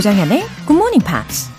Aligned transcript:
조장현의 0.00 0.46
Good 0.66 0.76
Morning 0.76 1.04
Pops. 1.04 1.50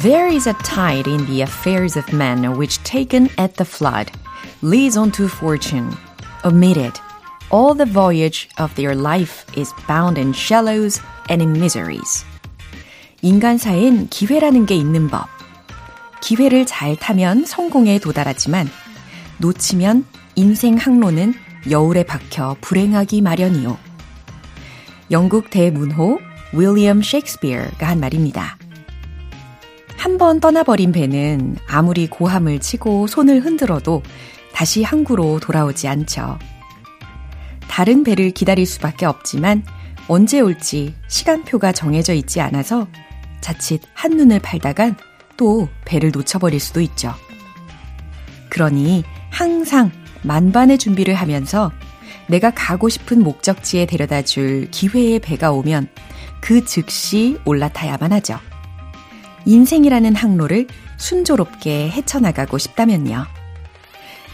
There 0.00 0.28
is 0.28 0.46
a 0.46 0.54
tide 0.62 1.08
in 1.08 1.26
the 1.26 1.42
affairs 1.42 1.96
of 1.96 2.12
men 2.12 2.56
which 2.56 2.82
taken 2.84 3.28
at 3.36 3.56
the 3.56 3.64
flood 3.64 4.12
leads 4.62 4.96
on 4.96 5.10
to 5.12 5.28
fortune. 5.28 5.90
Amid 6.44 6.76
it, 6.76 7.00
all 7.50 7.74
the 7.74 7.84
voyage 7.84 8.48
of 8.58 8.74
their 8.76 8.94
life 8.94 9.44
is 9.56 9.72
bound 9.88 10.16
in 10.16 10.32
shallows 10.32 11.00
and 11.28 11.42
in 11.42 11.52
miseries. 11.52 12.24
인간사엔 13.22 14.08
기회라는 14.10 14.66
게 14.66 14.76
있는 14.76 15.08
법. 15.08 15.26
기회를 16.20 16.64
잘 16.66 16.94
타면 16.94 17.44
성공에 17.44 17.98
도달하지만 17.98 18.70
놓치면 19.43 20.05
인생 20.35 20.77
항로는 20.77 21.33
여울에 21.69 22.03
박혀 22.03 22.55
불행하기 22.61 23.21
마련이요. 23.21 23.77
영국 25.11 25.49
대문호 25.49 26.19
윌리엄 26.53 27.01
셰익스피어가 27.01 27.89
한 27.89 27.99
말입니다. 27.99 28.57
한 29.97 30.17
번 30.17 30.39
떠나버린 30.39 30.91
배는 30.93 31.57
아무리 31.67 32.07
고함을 32.07 32.59
치고 32.59 33.07
손을 33.07 33.43
흔들어도 33.43 34.01
다시 34.53 34.83
항구로 34.83 35.39
돌아오지 35.41 35.87
않죠. 35.89 36.39
다른 37.67 38.03
배를 38.03 38.31
기다릴 38.31 38.65
수밖에 38.65 39.05
없지만 39.05 39.65
언제 40.07 40.39
올지 40.39 40.95
시간표가 41.09 41.73
정해져 41.73 42.13
있지 42.13 42.39
않아서 42.39 42.87
자칫 43.41 43.81
한눈을 43.93 44.39
팔다간 44.39 44.95
또 45.35 45.67
배를 45.83 46.11
놓쳐버릴 46.11 46.59
수도 46.61 46.79
있죠. 46.79 47.13
그러니 48.49 49.03
항상 49.33 49.91
만반의 50.21 50.77
준비를 50.77 51.15
하면서 51.15 51.71
내가 52.27 52.51
가고 52.51 52.87
싶은 52.87 53.23
목적지에 53.23 53.87
데려다 53.87 54.21
줄 54.21 54.69
기회의 54.69 55.19
배가 55.19 55.51
오면 55.51 55.89
그 56.39 56.63
즉시 56.63 57.39
올라타야만 57.43 58.13
하죠. 58.13 58.39
인생이라는 59.45 60.15
항로를 60.15 60.67
순조롭게 60.97 61.89
헤쳐나가고 61.89 62.57
싶다면요. 62.59 63.25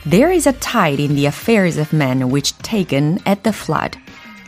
There 0.09 0.33
is 0.33 0.47
a 0.47 0.53
tide 0.59 1.02
in 1.02 1.16
the 1.16 1.25
affairs 1.25 1.80
of 1.80 1.95
men 1.95 2.23
which 2.23 2.55
taken 2.58 3.20
at 3.25 3.42
the 3.44 3.55
flood 3.55 3.97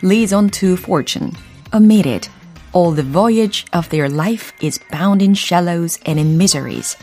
leads 0.03 0.35
on 0.35 0.49
to 0.49 0.73
fortune. 0.73 1.31
Amid 1.71 2.07
it, 2.07 2.29
all 2.73 2.93
the 2.93 3.07
voyage 3.07 3.65
of 3.73 3.89
their 3.89 4.13
life 4.13 4.51
is 4.61 4.79
bound 4.91 5.23
in 5.23 5.33
shallows 5.33 5.99
and 6.05 6.19
in 6.19 6.35
miseries. 6.35 6.97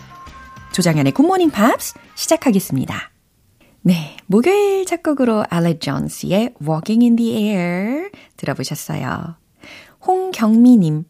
조정현의 0.73 1.15
Good 1.15 1.27
Morning 1.27 1.53
Pops 1.53 1.95
시작하겠습니다. 2.15 3.18
네, 3.89 4.19
목요일 4.27 4.85
첫 4.85 5.07
곡으로 5.07 5.47
알레드 5.49 5.81
존스의 5.81 6.57
Walking 6.61 7.05
in 7.07 7.17
the 7.17 7.33
Air 7.39 8.11
들어보셨어요. 8.37 9.37
홍경미님, 10.07 11.07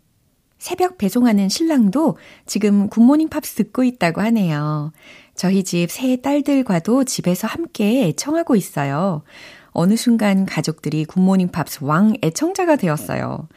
새벽 0.59 0.97
배송하는 0.97 1.49
신랑도 1.49 2.19
지금 2.47 2.89
굿모닝 2.89 3.31
팝스 3.31 3.57
듣고 3.57 3.83
있다고 3.83 4.21
하네요. 4.21 4.93
저희 5.35 5.65
집 5.65 5.91
세 5.91 6.19
딸들과도 6.23 7.03
집에서 7.03 7.49
함께 7.49 8.07
애청하고 8.07 8.55
있어요. 8.55 9.25
어느 9.73 9.97
순간 9.97 10.47
가족들이 10.47 11.05
굿모닝 11.05 11.49
팝스 11.49 11.81
왕 11.83 12.15
애청자가 12.23 12.77
되었어요. 12.77 13.49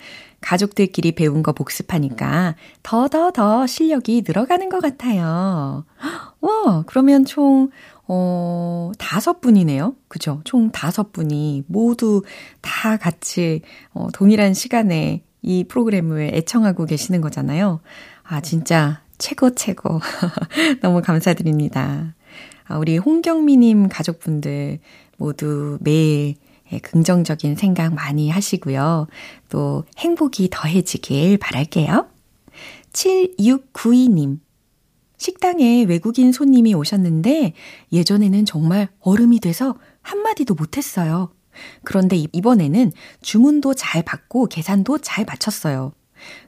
가족들끼리 0.41 1.11
배운 1.11 1.43
거 1.43 1.53
복습하니까 1.53 2.55
더, 2.81 3.07
더, 3.07 3.29
더 3.29 3.67
실력이 3.67 4.23
늘어가는 4.25 4.69
것 4.69 4.81
같아요. 4.81 5.85
와, 6.41 6.83
그러면 6.87 7.25
총, 7.25 7.69
어, 8.13 8.91
다섯 8.97 9.39
분이네요. 9.39 9.95
그죠? 10.09 10.41
총 10.43 10.69
다섯 10.69 11.13
분이 11.13 11.63
모두 11.67 12.23
다 12.59 12.97
같이, 12.97 13.61
어, 13.93 14.09
동일한 14.11 14.53
시간에 14.53 15.23
이 15.41 15.63
프로그램을 15.63 16.31
애청하고 16.33 16.87
계시는 16.87 17.21
거잖아요. 17.21 17.79
아, 18.23 18.41
진짜 18.41 19.01
최고, 19.17 19.55
최고. 19.55 20.01
너무 20.83 21.01
감사드립니다. 21.01 22.13
아, 22.65 22.77
우리 22.77 22.97
홍경미님 22.97 23.87
가족분들 23.87 24.79
모두 25.15 25.77
매일 25.79 26.35
예, 26.73 26.79
긍정적인 26.79 27.55
생각 27.55 27.93
많이 27.93 28.29
하시고요. 28.29 29.07
또 29.47 29.85
행복이 29.97 30.49
더해지길 30.51 31.37
바랄게요. 31.37 32.07
7692님. 32.91 34.39
식당에 35.21 35.83
외국인 35.83 36.31
손님이 36.31 36.73
오셨는데 36.73 37.53
예전에는 37.91 38.43
정말 38.45 38.89
얼음이 39.01 39.39
돼서 39.39 39.75
한마디도 40.01 40.55
못했어요. 40.55 41.31
그런데 41.83 42.25
이번에는 42.33 42.91
주문도 43.21 43.75
잘 43.75 44.01
받고 44.01 44.47
계산도 44.47 44.97
잘 44.97 45.25
마쳤어요. 45.25 45.93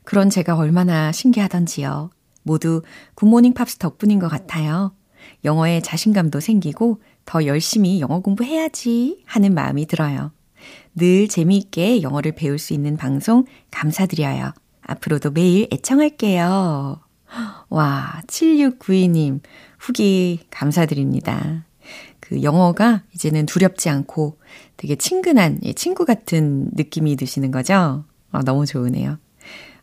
그런 0.03 0.31
제가 0.31 0.55
얼마나 0.57 1.11
신기하던지요. 1.11 2.09
모두 2.41 2.81
굿모닝 3.13 3.53
팝스 3.53 3.77
덕분인 3.77 4.17
것 4.17 4.27
같아요. 4.27 4.95
영어에 5.45 5.81
자신감도 5.81 6.39
생기고 6.39 6.99
더 7.25 7.45
열심히 7.45 8.01
영어 8.01 8.21
공부해야지 8.21 9.21
하는 9.27 9.53
마음이 9.53 9.85
들어요. 9.85 10.31
늘 10.95 11.27
재미있게 11.27 12.01
영어를 12.01 12.31
배울 12.31 12.57
수 12.57 12.73
있는 12.73 12.97
방송 12.97 13.45
감사드려요. 13.69 14.51
앞으로도 14.81 15.29
매일 15.29 15.67
애청할게요. 15.71 17.12
와, 17.69 18.21
7692님, 18.27 19.39
후기 19.79 20.39
감사드립니다. 20.49 21.65
그 22.19 22.41
영어가 22.41 23.03
이제는 23.13 23.45
두렵지 23.45 23.89
않고 23.89 24.37
되게 24.77 24.95
친근한 24.95 25.59
친구 25.75 26.05
같은 26.05 26.69
느낌이 26.73 27.15
드시는 27.15 27.51
거죠? 27.51 28.05
어, 28.31 28.39
너무 28.43 28.65
좋으네요. 28.65 29.17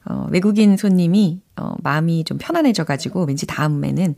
어, 0.06 0.26
외국인 0.30 0.76
손님이 0.76 1.42
어, 1.56 1.74
마음이 1.82 2.24
좀 2.24 2.38
편안해져가지고 2.38 3.24
왠지 3.24 3.46
다음에는 3.46 4.14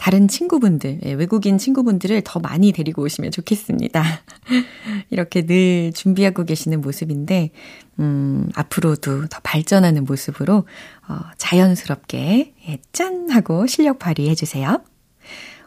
다른 0.00 0.28
친구분들, 0.28 1.00
예, 1.04 1.12
외국인 1.12 1.58
친구분들을 1.58 2.22
더 2.24 2.40
많이 2.40 2.72
데리고 2.72 3.02
오시면 3.02 3.32
좋겠습니다. 3.32 4.02
이렇게 5.10 5.44
늘 5.44 5.92
준비하고 5.92 6.46
계시는 6.46 6.80
모습인데, 6.80 7.50
음, 7.98 8.48
앞으로도 8.54 9.26
더 9.26 9.40
발전하는 9.42 10.06
모습으로, 10.06 10.64
어, 11.06 11.18
자연스럽게, 11.36 12.54
예, 12.66 12.78
짠! 12.92 13.28
하고 13.28 13.66
실력 13.66 13.98
발휘해 13.98 14.34
주세요. 14.34 14.82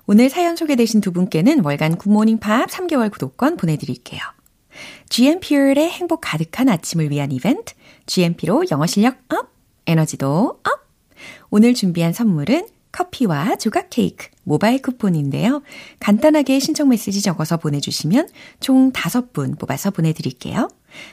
오늘 0.07 0.31
사연 0.31 0.55
소개되신 0.55 1.00
두 1.00 1.11
분께는 1.11 1.63
월간 1.63 1.97
굿모닝 1.97 2.39
팝 2.39 2.67
3개월 2.71 3.11
구독권 3.11 3.55
보내드릴게요. 3.55 4.19
GMP의 5.09 5.75
행복 5.91 6.21
가득한 6.21 6.69
아침을 6.69 7.11
위한 7.11 7.31
이벤트, 7.31 7.75
GMP로 8.07 8.65
영어 8.71 8.88
실력 8.88 9.17
up, 9.29 9.51
에너지도 9.85 10.59
up! 10.63 10.88
오늘 11.51 11.75
준비한 11.75 12.13
선물은 12.13 12.65
커피와 12.94 13.58
조각 13.58 13.88
케이크, 13.90 14.28
모바일 14.44 14.81
쿠폰인데요. 14.81 15.62
간단하게 16.00 16.59
신청 16.59 16.88
메시지 16.90 17.22
적어서 17.22 17.58
보내주시면 17.58 18.30
총 18.62 18.94
5분 18.94 19.59
뽑아서 19.59 19.92
보내드릴게요. 19.92 20.70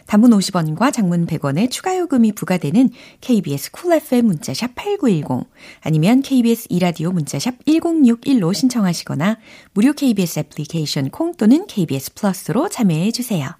단문 0.07 0.31
50원과 0.31 0.93
장문 0.93 1.27
100원의 1.27 1.71
추가 1.71 1.97
요금이 1.97 2.33
부과되는 2.33 2.91
KBS 3.23 3.73
Cool 3.73 3.95
FM 3.95 4.27
문자샵 4.27 4.75
8910 4.75 5.49
아니면 5.81 6.21
KBS 6.21 6.67
2라디오 6.69 7.13
문자샵 7.13 7.65
1061로 7.65 8.55
신청하시거나 8.55 9.39
무료 9.73 9.95
KBS 9.95 10.41
애플리케이션 10.41 11.09
콩 11.11 11.35
또는 11.35 11.67
KBS 11.67 12.15
플러스로 12.15 12.69
참여해 12.69 13.11
주세요. 13.11 13.60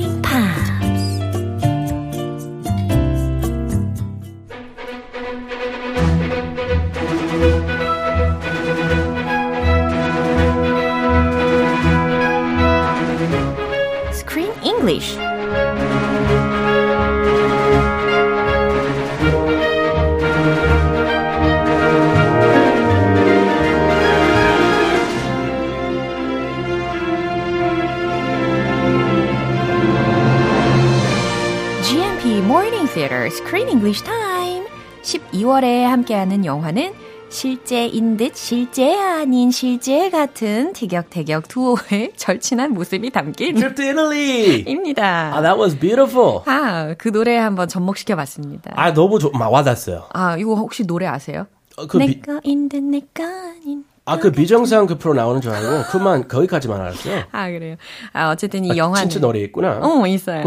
Morning 32.95 33.31
Screen 33.31 33.69
English 33.69 34.03
Time. 34.03 34.65
12월에 35.03 35.83
함께하는 35.83 36.43
영화는 36.45 36.93
실제인 37.29 38.17
듯 38.17 38.35
실제 38.35 38.97
아닌 38.99 39.49
실제 39.51 40.09
같은 40.09 40.73
티격태격 40.73 41.47
두오의 41.47 42.11
절친한 42.17 42.73
모습이 42.73 43.09
담긴 43.11 43.55
Trip 43.55 43.75
to 43.75 43.85
Italy. 43.85 44.63
입니다. 44.67 45.31
Ah, 45.33 45.41
that 45.41 45.57
was 45.57 45.77
beautiful. 45.79 46.41
아, 46.45 46.93
그 46.97 47.11
노래 47.13 47.37
한번 47.37 47.69
접목시켜 47.69 48.15
봤습니다. 48.17 48.71
아, 48.75 48.93
너무 48.93 49.19
좋, 49.19 49.31
막 49.31 49.47
와닿았어요. 49.51 50.07
아, 50.11 50.35
이거 50.37 50.55
혹시 50.55 50.85
노래 50.85 51.05
아세요? 51.07 51.47
어, 51.77 51.87
그 51.87 51.97
비- 51.97 52.07
내꺼인 52.21 52.67
듯 52.67 52.83
내꺼 52.83 53.23
아닌 53.23 53.85
아, 54.03 54.17
그 54.17 54.31
비정상 54.31 54.87
그 54.87 54.97
프로 54.97 55.13
나오는 55.13 55.41
줄 55.41 55.51
알고, 55.51 55.83
그만, 55.91 56.27
거기까지만 56.27 56.81
알았어요. 56.81 57.23
아, 57.31 57.47
그래요. 57.49 57.75
아, 58.13 58.31
어쨌든 58.31 58.65
이 58.65 58.75
영화는. 58.75 59.09
진짜 59.09 59.25
노래 59.25 59.39
있구나. 59.41 59.79
어, 59.79 60.07
있어요. 60.07 60.43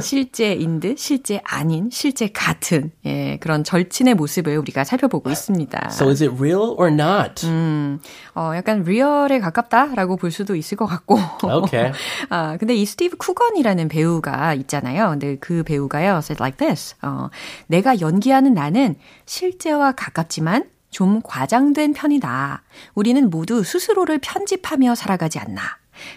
실제인 0.00 0.80
듯, 0.80 0.98
실제 0.98 1.40
아닌, 1.44 1.90
실제 1.92 2.28
같은, 2.28 2.90
예, 3.04 3.36
그런 3.40 3.64
절친의 3.64 4.14
모습을 4.14 4.56
우리가 4.56 4.84
살펴보고 4.84 5.30
있습니다. 5.30 5.88
So 5.90 6.08
is 6.08 6.22
it 6.22 6.34
real 6.38 6.74
or 6.78 6.90
not? 6.90 7.46
음, 7.46 8.00
어, 8.34 8.52
약간 8.56 8.82
리얼에 8.82 9.40
가깝다라고 9.40 10.16
볼 10.16 10.30
수도 10.30 10.56
있을 10.56 10.78
것 10.78 10.86
같고. 10.86 11.18
Okay. 11.42 11.92
아, 12.30 12.56
근데 12.56 12.74
이 12.74 12.86
스티브 12.86 13.18
쿠건이라는 13.18 13.88
배우가 13.88 14.54
있잖아요. 14.54 15.10
근데 15.10 15.36
그 15.36 15.62
배우가요, 15.64 16.18
said 16.18 16.40
like 16.40 16.56
this. 16.56 16.96
어, 17.02 17.28
내가 17.66 18.00
연기하는 18.00 18.54
나는 18.54 18.96
실제와 19.26 19.92
가깝지만 19.92 20.64
좀 20.96 21.20
과장된 21.20 21.92
편이다. 21.92 22.62
우리는 22.94 23.28
모두 23.28 23.62
스스로를 23.62 24.18
편집하며 24.18 24.94
살아가지 24.94 25.38
않나. 25.38 25.60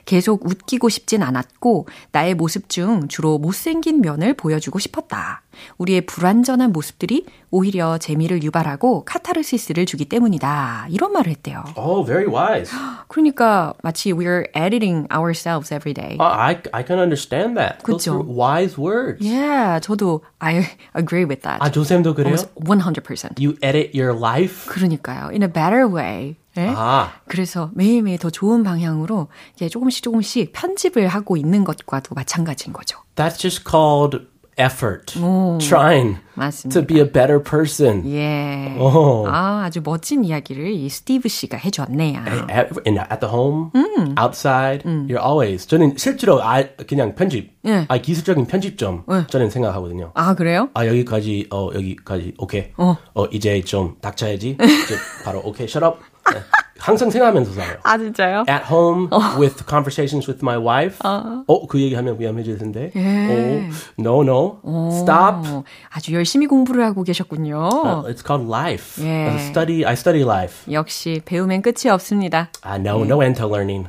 계속 0.05 0.45
웃기고 0.45 0.89
싶진 0.89 1.23
않았고 1.23 1.87
나의 2.11 2.35
모습 2.35 2.69
중 2.69 3.07
주로 3.07 3.37
못생긴 3.37 4.01
면을 4.01 4.33
보여주고 4.33 4.79
싶었다. 4.79 5.41
우리의 5.77 6.01
불완전한 6.01 6.71
모습들이 6.71 7.25
오히려 7.51 7.97
재미를 7.97 8.43
유발하고 8.43 9.03
카타르시스를 9.05 9.85
주기 9.85 10.05
때문이다. 10.05 10.87
이런 10.89 11.11
말을 11.11 11.31
했대요. 11.31 11.63
Oh, 11.75 12.05
very 12.05 12.27
wise. 12.27 12.71
그러니까 13.07 13.73
마치 13.81 14.13
we're 14.13 14.47
editing 14.55 15.07
ourselves 15.11 15.73
every 15.73 15.93
day. 15.93 16.17
Uh, 16.19 16.29
I, 16.29 16.61
I 16.71 16.83
can 16.85 16.99
understand 16.99 17.57
that. 17.57 17.83
Are 17.89 18.23
wise 18.23 18.77
words. 18.79 19.25
Yeah, 19.25 19.79
저도 19.81 20.21
I 20.39 20.65
agree 20.95 21.25
with 21.25 21.41
that. 21.41 21.59
아, 21.59 21.69
조쌤도 21.71 22.15
그래요? 22.15 22.35
Almost 22.35 23.01
100%. 23.03 23.39
You 23.39 23.57
edit 23.61 23.91
your 23.93 24.13
life? 24.13 24.69
그러니까요. 24.69 25.31
In 25.33 25.43
a 25.43 25.51
better 25.51 25.87
way. 25.87 26.37
예? 26.57 26.73
아, 26.75 27.11
그래서 27.27 27.69
매일매일 27.73 28.17
더 28.17 28.29
좋은 28.29 28.63
방향으로 28.63 29.27
이게 29.55 29.69
조금씩 29.69 30.03
조금씩 30.03 30.51
편집을 30.53 31.07
하고 31.07 31.37
있는 31.37 31.63
것과도 31.63 32.15
마찬가지인 32.15 32.73
거죠. 32.73 32.99
that's 33.15 33.37
just 33.37 33.63
called 33.69 34.25
effort. 34.59 35.13
Trying 35.59 36.17
맞습니다. 36.35 36.81
to 36.81 36.85
be 36.85 36.99
a 36.99 37.09
better 37.09 37.41
person. 37.41 38.03
예. 38.11 38.75
오. 38.77 39.25
아, 39.25 39.63
아주 39.63 39.81
멋진 39.81 40.25
이야기를 40.25 40.71
이 40.71 40.89
스티브 40.89 41.29
씨가 41.29 41.57
해 41.57 41.69
줬네요. 41.71 42.19
At, 42.49 42.69
in, 42.85 42.97
at 42.97 43.19
the 43.21 43.33
home, 43.33 43.71
outside, 44.19 44.83
you're 44.83 45.23
always. 45.23 45.65
저는 45.65 45.95
실제로 45.97 46.43
아, 46.43 46.61
그냥 46.87 47.15
편집, 47.15 47.51
예. 47.65 47.85
아, 47.87 47.97
기술적인 47.97 48.47
편집점 48.47 49.05
저는 49.29 49.49
생각하거든요. 49.49 50.11
아, 50.15 50.35
그래요? 50.35 50.69
아 50.73 50.85
여기까지 50.85 51.47
어 51.51 51.69
여기까지 51.73 52.33
오케이 52.37 52.71
어. 52.77 52.97
어 53.13 53.25
이제 53.27 53.61
좀 53.61 53.95
닥쳐야지 54.01 54.57
이제 54.59 54.95
바로 55.23 55.41
오케이 55.43 55.65
shut 55.67 55.85
up 55.85 55.99
Yeah. 56.27 56.43
항상 56.79 57.09
생각하면서 57.09 57.53
살아요. 57.53 57.77
아, 57.83 57.97
진짜요? 57.97 58.45
At 58.49 58.65
home 58.71 59.09
with 59.39 59.65
conversations 59.67 60.27
with 60.29 60.39
my 60.43 60.57
wife. 60.57 60.97
어, 61.03 61.67
그 61.67 61.79
얘기하면 61.79 62.19
위험해질 62.19 62.57
텐데. 62.57 62.91
예. 62.95 62.99
어, 62.99 63.69
no, 63.99 64.21
no. 64.23 64.59
Stop. 64.93 65.47
어, 65.49 65.63
아주 65.89 66.13
열심히 66.13 66.47
공부를 66.47 66.83
하고 66.85 67.03
계셨군요. 67.03 67.69
Uh, 67.83 68.03
it's 68.13 68.23
called 68.25 68.49
life. 68.49 69.03
예. 69.03 69.29
I 69.29 69.35
study. 69.49 69.85
I 69.85 69.93
study 69.93 70.23
life. 70.23 70.71
역시 70.71 71.21
배우면 71.25 71.61
끝이 71.61 71.89
없습니다. 71.91 72.49
I 72.61 72.79
know 72.79 73.03
no 73.03 73.21
end 73.21 73.39
to 73.39 73.47
learning. 73.47 73.87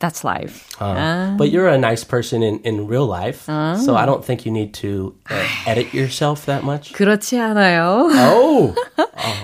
That's 0.00 0.24
life. 0.24 0.66
Uh, 0.80 1.36
But 1.38 1.50
you're 1.52 1.68
a 1.68 1.78
nice 1.78 2.02
person 2.04 2.42
in 2.42 2.60
in 2.64 2.88
real 2.88 3.06
life, 3.06 3.44
so 3.78 3.94
I 3.94 4.04
don't 4.04 4.24
think 4.24 4.44
you 4.44 4.50
need 4.52 4.72
to 4.82 5.14
uh, 5.30 5.70
edit 5.70 5.94
yourself 5.94 6.44
that 6.46 6.64
much. 6.64 6.92
그렇지 6.92 7.38
않아요. 7.38 8.08
Oh, 8.10 8.74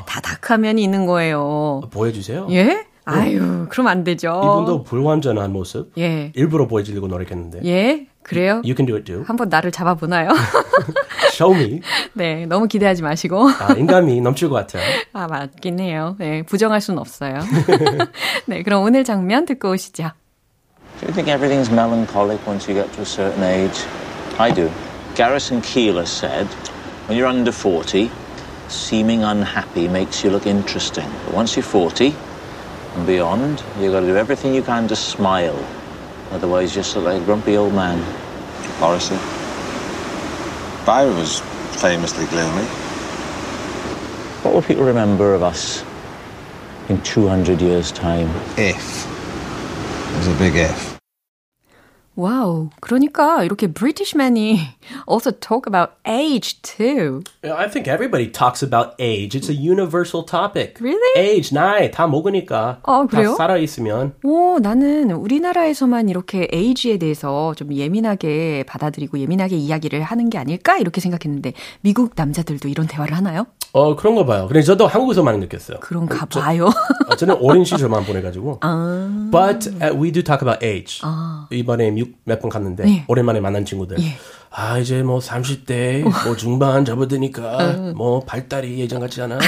다 0.06 0.20
다크화면이 0.20 0.82
있는 0.82 1.06
거예요. 1.06 1.82
보여주세요. 1.90 2.49
예? 2.50 2.71
아유, 3.04 3.66
그럼 3.69 3.87
안 3.88 4.04
되죠. 4.04 4.40
이분도 4.43 4.84
불완전한 4.84 5.52
모습. 5.52 5.93
예. 5.99 6.32
일부러 6.34 6.66
보여주려고 6.66 7.08
노력했는데. 7.08 7.60
예? 7.64 8.06
그래요? 8.22 8.62
You 8.64 8.75
can 8.76 8.87
do 8.87 8.94
it 8.94 9.04
too. 9.04 9.25
한번 9.26 9.49
나를 9.49 9.72
잡아보나요? 9.72 10.31
Show 11.32 11.58
me. 11.58 11.81
네, 12.12 12.46
너무 12.46 12.69
기대하지 12.69 13.02
마시고. 13.02 13.49
아, 13.49 13.72
인감이 13.76 14.20
넘칠 14.20 14.49
것 14.49 14.54
같아요. 14.54 14.82
아, 15.12 15.26
맞긴 15.26 15.81
해요. 15.81 16.14
네, 16.19 16.43
부정할 16.43 16.81
수는 16.81 16.99
없어요. 17.00 17.40
네, 18.46 18.62
그럼 18.62 18.84
오늘 18.84 19.02
장면 19.02 19.44
듣고 19.46 19.70
오시죠. 19.70 20.10
Do 21.00 21.08
you 21.08 21.12
think 21.12 21.28
everything's 21.28 21.72
melancholic 21.72 22.38
once 22.46 22.70
you 22.70 22.81
get 22.81 22.93
to 22.94 23.02
a 23.02 23.05
certain 23.05 23.43
age? 23.43 23.84
I 24.38 24.55
do. 24.55 24.70
Garrison 25.16 25.60
Keeler 25.60 26.06
said, 26.06 26.46
when 27.08 27.19
you're 27.19 27.26
under 27.26 27.50
40, 27.50 28.08
seeming 28.69 29.25
unhappy 29.25 29.88
makes 29.88 30.22
you 30.22 30.31
look 30.31 30.46
interesting. 30.46 31.08
But 31.26 31.34
once 31.34 31.56
you're 31.56 31.66
40 31.66 32.14
and 32.94 33.06
beyond, 33.06 33.62
you've 33.80 33.92
got 33.92 34.00
to 34.00 34.06
do 34.06 34.16
everything 34.16 34.54
you 34.54 34.62
can 34.62 34.86
to 34.88 34.96
smile. 34.96 35.58
Otherwise, 36.30 36.74
you 36.74 36.82
just 36.82 36.94
look 36.96 37.06
like 37.06 37.22
a 37.22 37.24
grumpy 37.24 37.56
old 37.56 37.74
man. 37.74 37.98
Morrissey. 38.80 39.16
Byron 40.84 41.16
was 41.16 41.40
famously 41.80 42.26
gloomy. 42.26 42.64
What 44.42 44.54
will 44.54 44.62
people 44.62 44.84
remember 44.84 45.34
of 45.34 45.42
us 45.42 45.84
in 46.88 47.00
200 47.02 47.60
years' 47.60 47.92
time? 47.92 48.28
If. 48.56 49.06
There's 50.12 50.26
a 50.26 50.38
big 50.38 50.56
if. 50.56 50.91
와우, 52.14 52.68
그러니까 52.80 53.42
이렇게 53.42 53.66
British 53.72 54.27
man이 54.27 54.58
also 55.08 55.30
talk 55.30 55.62
about 55.66 55.94
age 56.06 56.60
too. 56.60 57.22
I 57.42 57.68
think 57.70 57.88
everybody 57.88 58.30
talks 58.30 58.62
about 58.62 58.94
age. 59.00 59.34
It's 59.34 59.48
a 59.48 59.54
universal 59.54 60.22
topic. 60.24 60.74
Really? 60.78 61.00
Age, 61.16 61.54
나이 61.54 61.90
다 61.90 62.06
먹으니까. 62.06 62.81
어, 62.82 63.06
그래요? 63.06 63.31
다 63.31 63.36
살아 63.36 63.56
있으면. 63.56 64.12
오, 64.24 64.58
나는 64.58 65.10
우리나라에서만 65.10 66.10
이렇게 66.10 66.48
에이지에 66.52 66.98
대해서 66.98 67.54
좀 67.54 67.72
예민하게 67.72 68.64
받아들이고 68.66 69.19
예민하게 69.19 69.56
이야기를 69.56 70.02
하는 70.02 70.28
게 70.28 70.36
아닐까 70.36 70.76
이렇게 70.76 71.00
생각했는데 71.00 71.54
미국 71.81 72.12
남자들도 72.14 72.69
이런 72.69 72.86
대화를 72.86 73.16
하나요? 73.16 73.46
어 73.74 73.96
그런 73.96 74.14
거 74.14 74.26
봐요. 74.26 74.46
그래서 74.48 74.72
저도 74.72 74.86
한국에서 74.86 75.22
많이 75.22 75.38
느꼈어요. 75.38 75.78
그런가 75.81 76.26
봐요. 76.26 76.69
어, 77.08 77.16
저는 77.16 77.36
어린 77.40 77.64
시절만 77.64 78.04
보내가지고. 78.04 78.60
But 79.32 79.66
uh, 79.81 79.96
we 79.98 80.12
do 80.12 80.22
talk 80.22 80.42
about 80.42 80.62
age. 80.62 81.00
이번에 81.50 81.90
미국 81.90 82.01
몇 82.24 82.40
번 82.40 82.50
갔는데 82.50 82.84
네. 82.84 83.04
오랜만에 83.08 83.40
만난 83.40 83.64
친구들. 83.64 83.96
아 84.50 84.78
이제 84.78 85.02
뭐 85.02 85.18
30대 85.18 86.02
뭐 86.26 86.36
중반 86.36 86.84
접어드니까 86.84 87.92
뭐 87.96 88.20
발달이 88.20 88.78
예전 88.80 89.00
같지 89.00 89.22
않아. 89.22 89.38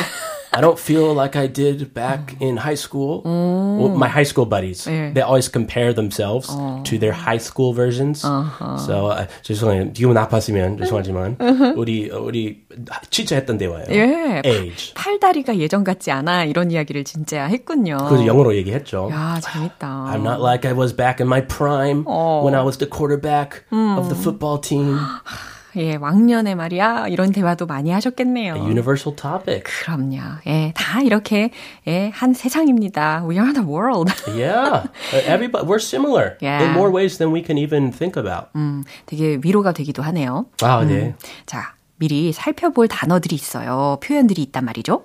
I 0.54 0.62
don't 0.62 0.80
feel 0.80 1.14
like 1.14 1.36
I 1.36 1.46
did 1.48 1.94
back 1.94 2.36
in 2.42 2.58
high 2.58 2.76
school. 2.76 3.22
Well, 3.24 3.96
my 3.96 4.08
high 4.10 4.26
school 4.26 4.46
buddies, 4.46 4.88
예. 4.88 5.14
they 5.14 5.22
always 5.22 5.48
compare 5.48 5.94
themselves 5.94 6.50
to 6.50 6.98
their 6.98 7.14
high 7.14 7.38
school 7.38 7.72
versions. 7.72 8.22
So 8.22 9.14
uh, 9.14 9.28
죄송해요. 9.44 9.94
기분 9.94 10.16
나빴으면 10.16 10.80
죄송하지만 10.80 11.38
우리 11.78 12.10
우리 12.10 12.66
진짜 13.12 13.36
했던 13.36 13.58
대화예요. 13.60 13.86
예. 13.92 14.42
Age. 14.44 14.94
팔다리가 14.96 15.58
예전 15.58 15.84
같지 15.84 16.12
않아 16.12 16.46
이런 16.46 16.72
이야기를 16.72 17.04
진짜 17.04 17.46
했군요. 17.46 17.98
그래서 18.10 18.26
영어로 18.26 18.56
얘기했죠. 18.56 19.10
야, 19.12 19.40
재밌다. 19.40 20.08
I'm 20.12 20.26
not 20.26 20.42
like 20.42 20.66
I 20.66 20.74
was 20.76 20.96
back 20.96 21.22
in 21.22 21.28
my 21.28 21.46
prime 21.46 22.04
when 22.44 22.56
I 22.56 22.64
was 22.66 22.78
the 22.78 22.90
quarterback 22.90 23.64
of 23.72 24.10
the 24.10 24.18
football 24.18 24.60
team. 24.60 24.98
예, 25.77 25.97
왕년에 25.97 26.55
말이야 26.55 27.09
이런 27.09 27.33
대화도 27.33 27.67
많이 27.67 27.91
하셨겠네요. 27.91 28.55
Universal 28.55 29.17
topic. 29.17 29.65
그럼요. 29.65 30.19
예, 30.47 30.73
다 30.77 31.01
이렇게 31.03 31.51
예, 31.87 32.11
한 32.15 32.33
세상입니다. 32.33 33.25
We 33.29 33.39
are 33.39 33.53
the 33.53 33.67
world. 33.67 34.13
Yeah. 34.29 34.89
Uh, 35.13 35.23
Everybody, 35.27 35.67
we're 35.67 35.79
similar 35.81 36.37
Yeah. 36.41 36.65
in 36.65 36.73
more 36.73 36.91
ways 36.95 37.19
than 37.19 37.33
we 37.35 37.43
can 37.45 37.59
even 37.59 37.91
think 37.91 38.17
about. 38.17 38.49
음, 38.55 38.85
되게 39.07 39.39
위로가 39.43 39.73
되기도 39.73 40.03
하네요. 40.05 40.47
아, 40.63 40.85
네. 40.85 41.15
자, 41.47 41.75
미리 41.97 42.33
살펴볼 42.33 42.89
단어들이 42.89 43.35
있어요. 43.35 43.99
표현들이 44.03 44.43
있단 44.43 44.65
말이죠. 44.65 45.05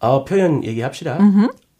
어, 0.00 0.24
표현 0.24 0.64
얘기합시다. 0.64 1.18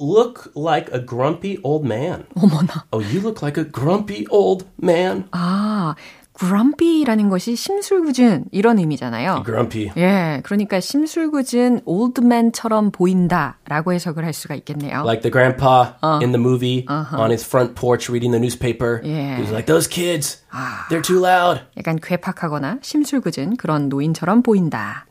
Look 0.01 0.51
like 0.57 0.93
a 0.93 1.05
grumpy 1.05 1.59
old 1.63 1.87
man. 1.87 2.25
어머나. 2.35 2.87
Oh, 2.93 2.99
you 3.01 3.21
look 3.21 3.41
like 3.43 3.57
a 3.61 3.65
grumpy 3.71 4.27
old 4.31 4.65
man. 4.83 5.25
아, 5.31 5.95
grumpy라는 6.35 7.29
것이 7.29 7.57
심술궂은 7.57 8.47
이런 8.53 8.79
의미잖아요. 8.79 9.43
Grumpy. 9.45 9.91
예, 9.97 10.41
그러니까 10.45 10.81
심술궂은 10.81 11.83
올드맨처럼 11.85 12.91
보인다라고 12.91 13.93
해석을 13.93 14.25
할 14.25 14.33
수가 14.33 14.55
있겠네요. 14.57 15.03
Like 15.05 15.23
the 15.23 15.31
grandpa 15.31 15.95
in 16.23 16.33
the 16.33 16.41
movie 16.41 16.87
on 16.89 17.31
his 17.31 17.45
front 17.47 17.75
porch 17.75 18.09
reading 18.09 18.33
the 18.33 18.41
newspaper. 18.41 19.01
Yeah. 19.05 19.37
He's 19.37 19.53
like, 19.53 19.67
those 19.67 19.87
kids, 19.87 20.43
they're 20.89 21.03
too 21.03 21.21
loud. 21.21 21.61
약간 21.77 21.99
괴팍하거나 22.01 22.79
심술궂은 22.81 23.57
그런 23.57 23.89
노인처럼 23.89 24.43
보인다. 24.43 25.07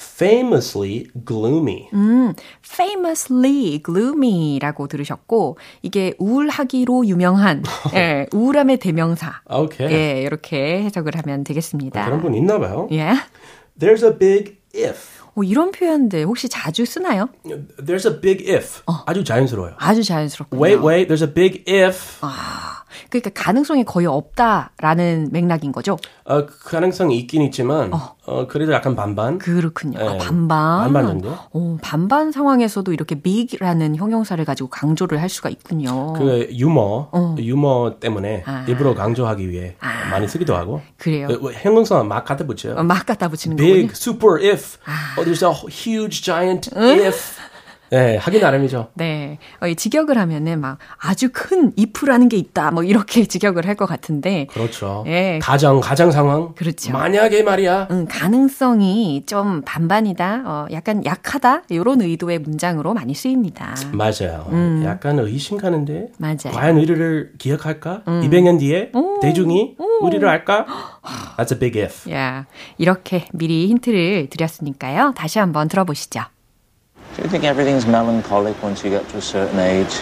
Famously 0.00 1.08
gloomy. 1.26 1.88
famously 2.64 3.82
gloomy라고 3.82 4.88
들으셨고 4.88 5.58
이게 5.82 6.14
우울하기로 6.18 7.06
유명한 7.06 7.62
예, 7.94 8.26
우울함의 8.32 8.78
대명사. 8.78 9.42
Okay. 9.46 9.94
예, 9.94 10.22
이렇게 10.22 10.82
해석을 10.84 11.16
하면 11.18 11.44
되겠습니다. 11.44 12.06
그런 12.06 12.22
분 12.22 12.34
있나 12.34 12.58
봐요. 12.58 12.88
예. 12.92 13.12
There's 13.78 14.02
a 14.02 14.18
big 14.18 14.56
if. 14.74 15.20
어, 15.34 15.42
이런 15.42 15.70
표현들 15.70 16.24
혹시 16.24 16.48
자주 16.48 16.86
쓰나요? 16.86 17.28
There's 17.78 18.10
a 18.10 18.20
big 18.20 18.50
if. 18.50 18.82
아주 19.06 19.22
자연스러워요. 19.22 19.74
아주 19.76 20.02
자연스럽군요. 20.02 20.62
Wait, 20.62 20.82
wait, 20.82 21.08
there's 21.08 21.22
a 21.22 21.32
big 21.32 21.62
if. 21.68 22.20
그러니까 23.08 23.30
가능성이 23.34 23.84
거의 23.84 24.06
없다라는 24.06 25.28
맥락인 25.32 25.72
거죠. 25.72 25.96
어, 26.24 26.46
그 26.46 26.70
가능성이 26.70 27.18
있긴 27.18 27.42
있지만, 27.42 27.90
어. 27.92 28.46
그래도 28.48 28.72
약간 28.72 28.94
반반. 28.94 29.38
그렇군요. 29.38 29.98
아, 29.98 30.12
네. 30.12 30.18
반반. 30.18 30.82
반반 30.84 31.06
정도? 31.06 31.34
어, 31.52 31.78
반반 31.82 32.30
상황에서도 32.30 32.92
이렇게 32.92 33.20
big라는 33.20 33.96
형용사를 33.96 34.44
가지고 34.44 34.68
강조를 34.70 35.20
할 35.20 35.28
수가 35.28 35.48
있군요. 35.50 36.12
그 36.12 36.48
유머, 36.52 37.10
유머 37.38 37.96
때문에 37.98 38.44
일부러 38.68 38.94
강조하기 38.94 39.50
위해 39.50 39.74
많이 40.10 40.28
쓰기도 40.28 40.54
하고. 40.54 40.80
그래요. 40.96 41.26
그 41.26 41.52
형용사 41.52 42.02
막 42.04 42.24
갖다 42.24 42.46
붙여요. 42.46 42.74
어, 42.76 42.82
막 42.84 43.04
갖다 43.04 43.28
붙이는 43.28 43.56
Big, 43.56 43.88
거군요. 43.88 43.92
super 43.94 44.38
if. 44.40 44.78
Oh, 45.18 45.24
there's 45.24 45.42
a 45.42 45.52
huge, 45.68 46.22
giant 46.22 46.70
if. 46.76 47.38
네, 47.90 48.16
하기 48.18 48.38
나름이죠. 48.40 48.90
네. 48.94 49.38
어, 49.60 49.66
이 49.66 49.74
직역을 49.74 50.16
하면은 50.16 50.60
막 50.60 50.78
아주 50.98 51.30
큰 51.32 51.72
if라는 51.78 52.28
게 52.28 52.36
있다. 52.36 52.70
뭐 52.70 52.84
이렇게 52.84 53.24
직역을 53.26 53.66
할 53.66 53.74
것 53.80 53.86
같은데. 53.86 54.46
그렇죠. 54.50 55.04
예. 55.06 55.38
가정, 55.42 55.80
가정 55.80 56.10
상황. 56.10 56.54
그렇죠. 56.54 56.92
만약에 56.92 57.42
말이야. 57.42 57.88
음, 57.90 58.06
가능성이 58.08 59.24
좀 59.26 59.62
반반이다. 59.64 60.42
어, 60.44 60.66
약간 60.72 61.04
약하다. 61.04 61.62
이런 61.70 62.00
의도의 62.02 62.40
문장으로 62.40 62.92
많이 62.94 63.14
쓰입니다. 63.14 63.74
맞아요. 63.92 64.50
약간 64.84 65.18
의심 65.18 65.56
가는데. 65.56 65.92
음. 65.92 66.08
맞아요. 66.18 66.52
과연 66.52 66.76
우리를 66.76 67.32
기억할까? 67.38 68.02
200년 68.06 68.58
뒤에 68.58 68.92
대중이 69.22 69.76
우리를 70.02 70.26
알까? 70.28 70.66
That's 71.38 71.52
a 71.52 71.58
big 71.58 71.80
if. 71.80 72.10
야, 72.12 72.46
이렇게 72.78 73.26
미리 73.32 73.66
힌트를 73.68 74.28
드렸으니까요. 74.30 75.14
다시 75.16 75.38
한번 75.38 75.68
들어보시죠. 75.68 76.20
Do 77.16 77.22
you 77.22 77.28
think 77.28 77.42
everything's 77.42 77.86
melancholic 77.86 78.62
once 78.62 78.84
you 78.84 78.90
get 78.90 79.08
to 79.08 79.18
a 79.18 79.22
certain 79.22 79.58
age? 79.58 79.92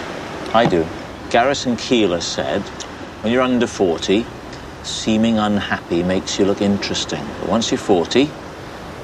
I 0.53 0.67
do. 0.69 0.85
Garrison 1.31 1.75
Keeler 1.75 2.21
said, 2.21 2.61
when 3.21 3.33
you're 3.33 3.41
under 3.41 3.65
40, 3.65 4.25
seeming 4.83 5.39
unhappy 5.39 6.03
makes 6.03 6.37
you 6.37 6.45
look 6.45 6.61
interesting. 6.61 7.25
But 7.39 7.49
once 7.49 7.71
you're 7.71 7.79
40 7.79 8.29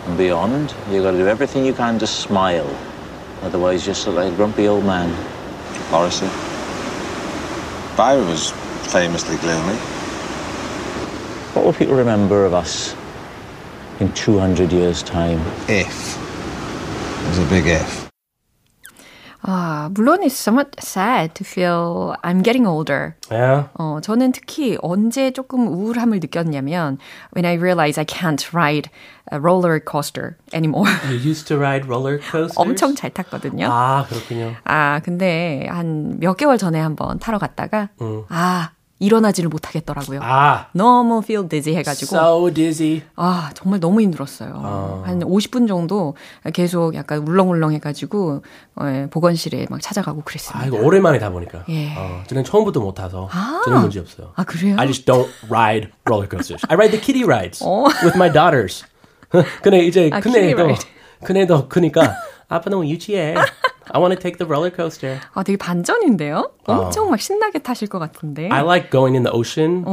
and 0.05 0.17
beyond, 0.17 0.73
you've 0.91 1.03
got 1.03 1.11
to 1.11 1.17
do 1.17 1.27
everything 1.27 1.65
you 1.65 1.73
can 1.73 1.97
to 1.97 2.07
smile. 2.07 2.69
Otherwise, 3.41 3.87
you 3.87 3.93
just 3.93 4.07
like 4.07 4.31
a 4.31 4.35
grumpy 4.35 4.67
old 4.67 4.85
man. 4.85 5.09
Morrissey. 5.89 6.27
Byron 7.97 8.27
was 8.27 8.51
famously 8.91 9.37
gloomy. 9.37 9.77
What 11.53 11.65
will 11.65 11.73
people 11.73 11.95
remember 11.95 12.45
of 12.45 12.53
us 12.53 12.95
in 13.99 14.11
200 14.13 14.71
years' 14.71 15.01
time? 15.01 15.39
If. 15.67 16.24
It 17.25 17.27
was 17.29 17.39
a 17.39 17.49
big 17.49 17.65
if. 17.67 18.05
아, 19.47 19.89
물론 19.93 20.23
it's 20.23 20.33
somewhat 20.33 20.75
sad 20.79 21.35
to 21.35 21.43
feel 21.43 22.15
I'm 22.23 22.41
getting 22.41 22.65
older. 22.65 23.15
Yeah. 23.31 23.65
어, 23.77 23.99
저는 24.01 24.31
특히 24.31 24.75
언제 24.81 25.29
조금 25.31 25.67
우울함을 25.67 26.19
느꼈냐면 26.19 26.97
when 27.35 27.45
I 27.45 27.53
realized 27.53 27.99
I 27.99 28.05
can't 28.05 28.41
ride 28.53 28.89
a 29.31 29.39
roller 29.39 29.79
coaster 29.79 30.37
anymore. 30.51 30.89
You 31.09 31.17
used 31.17 31.47
to 31.49 31.57
ride 31.59 31.85
roller 31.87 32.17
coasters? 32.17 32.57
엄청 32.57 32.95
잘 32.95 33.11
탔거든요. 33.11 33.67
아, 33.71 34.05
그렇군요. 34.09 34.55
아, 34.63 34.99
근데 35.03 35.67
한 35.69 36.17
몇 36.19 36.37
개월 36.37 36.57
전에 36.57 36.79
한번 36.79 37.19
타러 37.19 37.37
갔다가 37.37 37.89
아, 38.29 38.71
일어나지를 38.99 39.49
못하겠더라고요. 39.49 40.21
아, 40.23 40.67
너무 40.71 41.19
feel 41.23 41.49
dizzy 41.49 41.77
해가지고 41.77 42.15
so 42.15 42.53
dizzy. 42.53 43.01
아 43.15 43.51
정말 43.53 43.79
너무 43.79 44.01
힘들었어요. 44.01 45.03
한 45.05 45.19
50분 45.19 45.67
정도 45.67 46.15
계속 46.53 46.95
약간 46.95 47.19
울렁울렁 47.19 47.73
해가지고 47.73 48.41
어, 48.75 49.07
보건실에 49.11 49.67
막 49.69 49.81
찾아가고 49.81 50.21
그랬습니다. 50.23 50.63
아, 50.63 50.67
이거 50.67 50.77
오랜만에 50.77 51.19
타보니까. 51.19 51.65
예. 51.69 51.93
어, 51.97 52.23
저는 52.27 52.45
처음부터 52.45 52.79
못 52.79 52.93
타서 52.93 53.29
저는 53.65 53.81
문제 53.81 53.99
없어요. 53.99 54.31
아 54.35 54.43
그래요? 54.45 54.75
I 54.79 54.87
just 54.87 55.05
don't 55.05 55.27
ride 55.49 55.89
roller 56.07 56.29
coasters. 56.29 56.65
I 56.69 56.75
ride 56.75 56.91
the 56.91 57.01
kiddie 57.03 57.25
rides 57.25 57.61
어. 57.65 57.83
with 58.03 58.15
my 58.15 58.31
daughters. 58.31 58.85
근데 59.61 59.79
이제 59.85 60.09
아, 60.13 60.21
큰 60.21 60.31
kiddie 60.31 60.51
애도 60.51 60.63
ride. 60.63 60.87
큰 61.23 61.37
애도 61.37 61.67
크니까 61.67 62.15
아빠 62.47 62.69
너무 62.69 62.87
유치해. 62.87 63.35
I 63.92 63.98
want 63.98 64.14
to 64.14 64.20
take 64.20 64.38
the 64.38 64.46
roller 64.46 64.70
coaster. 64.70 65.18
아 65.34 65.42
되게 65.42 65.56
반전인데요? 65.56 66.52
엄청 66.66 67.10
막 67.10 67.20
신나게 67.20 67.58
타실 67.58 67.88
것 67.88 67.98
같은데. 67.98 68.48
I 68.50 68.62
like 68.62 68.90
going 68.90 69.16
in 69.16 69.24
the 69.24 69.34
ocean. 69.36 69.84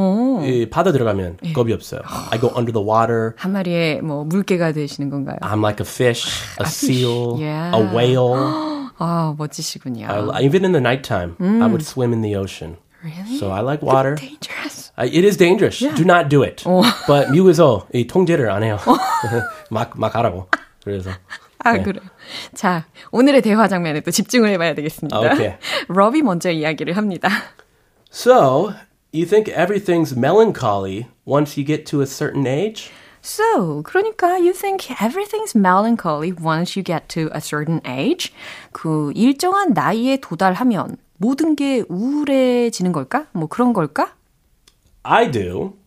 이 0.45 0.69
바다 0.69 0.91
들어가면 0.91 1.37
겁이 1.55 1.73
없어요. 1.73 2.01
I 2.31 2.39
go 2.39 2.49
under 2.55 2.71
the 2.71 2.85
water. 2.85 3.33
한 3.37 3.53
마리의 3.53 4.01
뭐 4.01 4.23
물개가 4.23 4.71
되시는 4.71 5.09
건가요? 5.09 5.37
I'm 5.41 5.63
like 5.63 5.79
a 5.83 5.87
fish, 5.87 6.29
a 6.61 6.65
seal, 6.65 7.37
Yeah. 7.41 7.75
a 7.75 7.81
whale. 7.81 8.35
아 8.99 9.33
멋지시군요. 9.37 10.07
I, 10.33 10.43
even 10.43 10.63
in 10.63 10.71
the 10.73 10.81
nighttime, 10.81 11.35
I 11.41 11.65
would 11.67 11.81
swim 11.83 12.13
in 12.13 12.21
the 12.21 12.35
ocean. 12.35 12.77
Really? 13.03 13.37
So 13.37 13.51
I 13.51 13.61
like 13.61 13.81
water. 13.81 14.15
Dangerous. 14.15 14.91
Uh, 14.97 15.05
it 15.05 15.23
is 15.23 15.37
dangerous. 15.37 15.79
Do 15.79 16.03
not 16.03 16.29
do 16.29 16.43
it. 16.43 16.63
But 17.07 17.29
미국에서 17.31 17.87
이 17.93 18.05
통제를 18.07 18.49
안 18.51 18.63
해요. 18.63 18.77
막, 19.69 19.91
막 19.95 20.15
하라고. 20.15 20.47
그래서. 20.83 21.11
아 21.63 21.73
네. 21.73 21.83
그래. 21.83 21.99
자 22.54 22.86
오늘의 23.10 23.42
대화 23.42 23.68
장면에 23.68 24.00
또 24.00 24.10
집중을 24.10 24.48
해봐야 24.50 24.74
되겠습니다. 24.74 25.16
아, 25.16 25.20
오케이. 25.20 25.52
러비 25.88 26.22
먼저 26.22 26.50
이야기를 26.50 26.96
합니다. 26.96 27.28
So, 28.10 28.74
you 29.12 29.24
think 29.26 29.50
everything's 29.54 30.14
melancholy 30.16 31.06
once 31.24 31.56
you 31.56 31.64
get 31.66 31.84
to 31.90 32.00
a 32.02 32.06
certain 32.06 32.46
age? 32.46 32.90
So, 33.24 33.82
그러니까 33.84 34.36
you 34.36 34.52
think 34.52 34.88
everything's 35.00 35.54
melancholy 35.54 36.32
once 36.32 36.76
you 36.76 36.84
get 36.84 37.08
to 37.08 37.30
a 37.34 37.40
certain 37.40 37.80
age. 37.86 38.32
그 38.72 39.12
일정한 39.14 39.72
나이에 39.72 40.18
도달하면 40.20 40.96
모든 41.16 41.54
게 41.54 41.84
우울해지는 41.88 42.92
걸까? 42.92 43.26
뭐 43.32 43.46
그런 43.46 43.72
걸까? 43.72 44.14
I 45.04 45.30
do. 45.30 45.78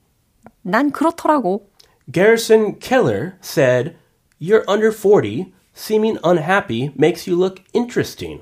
난 0.61 0.91
그렇더라고. 0.91 1.69
Garrison 2.11 2.79
Keller 2.79 3.33
said, 3.41 3.95
You're 4.39 4.63
under 4.67 4.91
40. 4.91 5.53
Seeming 5.77 6.17
unhappy 6.23 6.91
makes 6.97 7.29
you 7.29 7.37
look 7.37 7.61
interesting. 7.73 8.41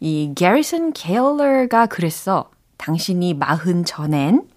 이 0.00 0.32
게리슨 0.34 0.92
케일러가 0.92 1.86
그랬어. 1.86 2.50
당신이 2.78 3.34
마흔 3.34 3.84
전엔 3.84 4.48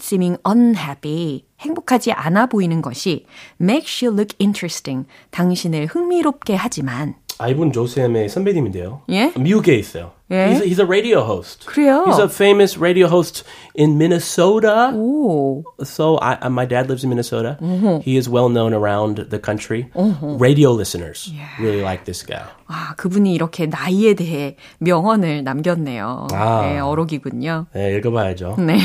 seeming 0.00 0.40
unhappy, 0.48 1.44
행복하지 1.60 2.12
않아 2.12 2.46
보이는 2.46 2.80
것이 2.80 3.26
makes 3.60 4.04
you 4.04 4.14
look 4.14 4.34
interesting, 4.40 5.06
당신을 5.30 5.86
흥미롭게 5.86 6.54
하지만 6.54 7.14
아, 7.39 7.47
이분 7.49 7.71
조쌤의 7.73 8.29
선배님인데요. 8.29 9.01
예? 9.09 9.33
미국에 9.35 9.75
있어요. 9.75 10.11
예? 10.31 10.47
He's, 10.53 10.61
a, 10.61 10.67
he's 10.69 10.79
a 10.79 10.85
radio 10.85 11.21
host. 11.25 11.65
그래요? 11.65 12.05
He's 12.07 12.19
a 12.19 12.29
famous 12.29 12.77
radio 12.79 13.07
host 13.07 13.43
in 13.75 13.97
Minnesota. 13.97 14.91
오, 14.93 15.63
So 15.83 16.17
I, 16.21 16.37
I- 16.39 16.49
my 16.49 16.65
dad 16.67 16.87
lives 16.87 17.03
in 17.03 17.09
Minnesota. 17.09 17.57
He 18.05 18.17
is 18.17 18.29
well 18.29 18.49
known 18.49 18.71
around 18.73 19.29
the 19.29 19.39
country. 19.39 19.89
Radio 20.21 20.71
listeners 20.71 21.33
really 21.59 21.81
like 21.81 22.05
this 22.05 22.21
guy. 22.23 22.45
아, 22.67 22.93
그분이 22.97 23.33
이렇게 23.33 23.65
나이에 23.65 24.13
대해 24.13 24.55
명언을 24.79 25.43
남겼네요. 25.43 26.27
아. 26.31 26.61
네, 26.61 26.79
어록이군요. 26.79 27.65
네, 27.73 27.97
읽어봐야죠. 27.97 28.55
네. 28.59 28.77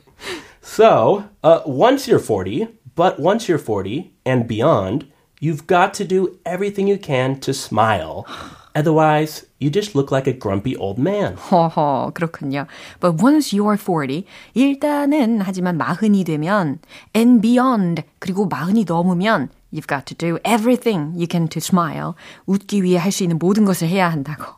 So, 0.61 1.23
uh, 1.43 1.61
once 1.65 2.07
you're 2.07 2.19
40, 2.19 2.67
but 2.95 3.19
once 3.19 3.47
you're 3.47 3.57
40 3.57 4.11
and 4.25 4.47
beyond, 4.47 5.05
you've 5.41 5.67
got 5.67 5.93
to 5.93 6.05
do 6.05 6.37
everything 6.45 6.87
you 6.87 6.97
can 6.97 7.39
to 7.41 7.53
smile. 7.53 8.25
Otherwise, 8.75 9.45
you 9.59 9.71
just 9.71 9.95
look 9.95 10.11
like 10.11 10.27
a 10.27 10.33
grumpy 10.33 10.75
old 10.77 10.99
man. 10.99 11.35
허허, 11.35 12.11
그렇군요. 12.13 12.67
But 12.99 13.21
once 13.21 13.51
you 13.51 13.67
are 13.67 13.77
40, 13.77 14.23
일단은 14.53 15.41
하지만 15.41 15.77
마흔이 15.77 16.23
되면 16.23 16.79
and 17.15 17.41
beyond, 17.41 18.03
그리고 18.19 18.45
마흔이 18.45 18.85
넘으면 18.85 19.49
you've 19.73 19.87
got 19.87 20.05
to 20.05 20.15
do 20.15 20.37
everything 20.45 21.13
you 21.15 21.27
can 21.29 21.47
to 21.47 21.57
smile. 21.59 22.13
웃기 22.45 22.83
위해 22.83 22.99
할 22.99 23.11
수 23.11 23.23
있는 23.23 23.39
모든 23.39 23.65
것을 23.65 23.87
해야 23.87 24.09
한다고. 24.09 24.57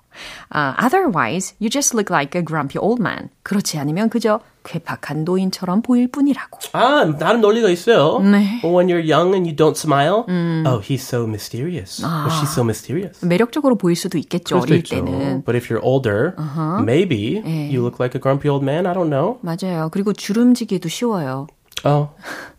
Uh, 0.52 0.74
otherwise, 0.78 1.54
you 1.60 1.70
just 1.70 1.94
look 1.96 2.10
like 2.10 2.36
a 2.36 2.44
grumpy 2.44 2.78
old 2.78 3.00
man. 3.02 3.30
그렇지 3.44 3.78
않으면 3.78 4.10
그저 4.10 4.42
괴팍한 4.64 5.24
노인처럼 5.24 5.82
보일 5.82 6.10
뿐이라고. 6.12 6.60
아, 6.74 7.06
나름 7.18 7.40
논리가 7.40 7.70
있어요. 7.70 8.20
네. 8.20 8.60
When 8.64 8.88
you're 8.90 9.00
young 9.00 9.34
and 9.34 9.48
you 9.48 9.56
don't 9.56 9.78
smile, 9.78 10.26
oh, 10.68 10.82
he's 10.82 11.02
so 11.02 11.26
mysterious. 11.26 12.04
Oh, 12.04 12.28
she's 12.30 12.52
so 12.52 12.64
mysterious. 12.64 13.24
매력적으로 13.26 13.76
보일 13.76 13.96
수도 13.96 14.18
있겠죠, 14.18 14.60
그럴 14.60 14.62
수도 14.62 14.74
어릴 14.74 14.78
있죠. 14.80 14.96
때는. 14.96 15.44
But 15.46 15.56
if 15.56 15.72
you're 15.72 15.82
older, 15.82 16.36
maybe 16.84 17.42
you 17.72 17.82
look 17.82 18.00
like 18.02 18.14
a 18.14 18.22
grumpy 18.22 18.50
old 18.50 18.66
man. 18.66 18.86
I 18.86 18.94
don't 18.94 19.10
know. 19.10 19.40
맞아요. 19.42 19.88
그리고 19.90 20.12
주름지기도 20.12 20.90
쉬워요. 20.90 21.48
어, 21.85 22.15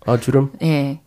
아 0.05 0.17
주름. 0.17 0.51
예. 0.61 0.99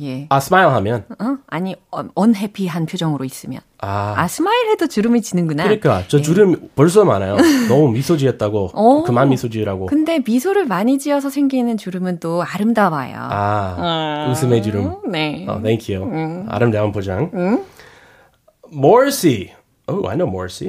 예. 0.00 0.26
아 0.28 0.38
smile 0.40 0.68
하면. 0.68 1.04
어? 1.18 1.36
아니, 1.48 1.74
unhappy한 1.90 2.86
표정으로 2.86 3.24
있으면. 3.24 3.60
아. 3.78 4.14
아, 4.16 4.28
smile 4.28 4.70
해도 4.70 4.86
주름이 4.86 5.20
지는구나. 5.22 5.64
그러니까 5.64 6.04
저 6.08 6.20
주름 6.20 6.68
벌써 6.76 7.04
많아요. 7.04 7.36
너무 7.68 7.90
미소 7.90 8.16
지었다고 8.16 8.70
어. 8.72 9.02
그만 9.02 9.28
미소 9.30 9.48
지으라고. 9.48 9.86
근데 9.86 10.20
미소를 10.24 10.66
많이 10.66 10.98
지어서 10.98 11.28
생기는 11.28 11.76
주름은 11.76 12.20
또 12.20 12.42
아름다워요. 12.42 13.16
아 13.16 14.28
웃음의 14.30 14.62
주름. 14.62 14.96
네. 15.10 15.44
어, 15.48 15.60
thank 15.60 15.94
you. 15.94 16.44
아름다운 16.48 16.92
포장. 16.92 17.30
Morrissey. 18.72 19.50
Oh, 19.88 20.06
I 20.08 20.16
know 20.16 20.26
Morrissey. 20.26 20.68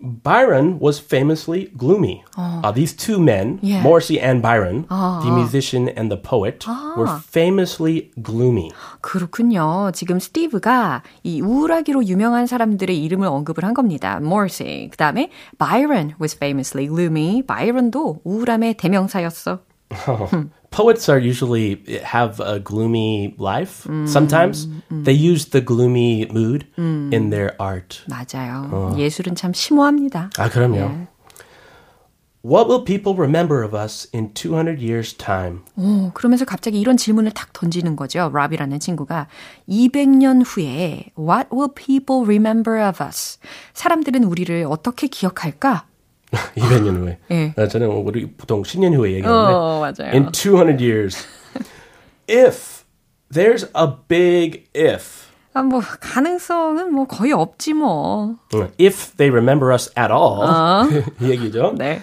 Byron 0.00 0.78
was 0.80 0.98
famously 0.98 1.70
gloomy. 1.76 2.24
Uh, 2.36 2.72
these 2.72 2.94
two 2.96 3.20
men, 3.20 3.58
Yeah. 3.62 3.82
Morrissey 3.82 4.18
and 4.20 4.40
Byron, 4.40 4.86
the 4.88 5.30
musician 5.30 5.88
and 5.88 6.10
the 6.10 6.16
poet, 6.16 6.64
were 6.96 7.20
famously 7.20 8.10
gloomy. 8.22 8.70
그렇군요. 9.02 9.90
지금 9.92 10.18
스티브가 10.18 11.02
이 11.24 11.40
우울하기로 11.42 12.06
유명한 12.06 12.46
사람들의 12.46 13.02
이름을 13.04 13.26
언급을 13.28 13.64
한 13.64 13.74
겁니다. 13.74 14.18
Morrissey. 14.22 14.88
그 14.90 14.96
다음에 14.96 15.30
Byron 15.58 16.14
was 16.20 16.34
famously 16.34 16.86
gloomy. 16.86 17.42
Byron도 17.42 18.20
우울함의 18.24 18.74
대명사였어. 18.78 19.60
Poets 20.71 21.09
are 21.09 21.17
usually 21.19 21.81
have 22.03 22.39
a 22.39 22.59
gloomy 22.59 23.35
life. 23.39 23.87
Sometimes 24.05 24.67
they 24.91 25.13
use 25.13 25.49
the 25.49 25.61
gloomy 25.61 26.27
mood 26.31 26.67
in 26.77 27.31
their 27.31 27.55
art. 27.59 28.03
맞아요. 28.07 28.95
예술은 28.97 29.35
참 29.35 29.51
심오합니다. 29.53 30.29
아, 30.37 30.49
그럼요. 30.49 31.07
What 32.41 32.69
will 32.69 32.85
people 32.85 33.15
remember 33.19 33.63
of 33.65 33.75
us 33.75 34.07
in 34.13 34.33
200 34.33 34.79
years' 34.79 35.13
time? 35.17 35.59
오, 35.75 36.11
그러면서 36.13 36.45
갑자기 36.45 36.79
이런 36.79 36.95
질문을 36.95 37.31
탁 37.31 37.51
던지는 37.51 37.97
거죠. 37.97 38.31
랍이라는 38.33 38.79
친구가 38.79 39.27
200년 39.67 40.43
후에 40.45 41.11
What 41.19 41.49
will 41.51 41.73
people 41.75 42.23
remember 42.23 42.81
of 42.87 43.03
us? 43.03 43.39
사람들은 43.73 44.23
우리를 44.23 44.65
어떻게 44.69 45.07
기억할까? 45.07 45.85
200년 46.56 46.96
후에. 46.98 47.18
예. 47.30 47.54
아, 47.56 47.66
저는 47.68 47.88
우리 47.88 48.30
보통 48.30 48.62
10년 48.62 48.94
후에 48.94 49.12
얘기하는데. 49.12 49.52
어, 49.54 49.80
맞아요. 49.80 50.12
In 50.12 50.30
200 50.32 50.82
years. 50.82 51.26
if 52.28 52.84
there's 53.32 53.68
a 53.76 53.88
big 54.08 54.64
if. 54.74 55.24
아, 55.54 55.62
뭐 55.62 55.80
가능성은 55.80 56.92
뭐 56.92 57.06
거의 57.06 57.32
없지 57.32 57.74
뭐. 57.74 58.34
If 58.80 59.16
they 59.16 59.30
remember 59.30 59.72
us 59.72 59.90
at 59.96 60.12
all. 60.12 60.88
이 61.20 61.30
얘기죠. 61.30 61.74
네. 61.78 62.02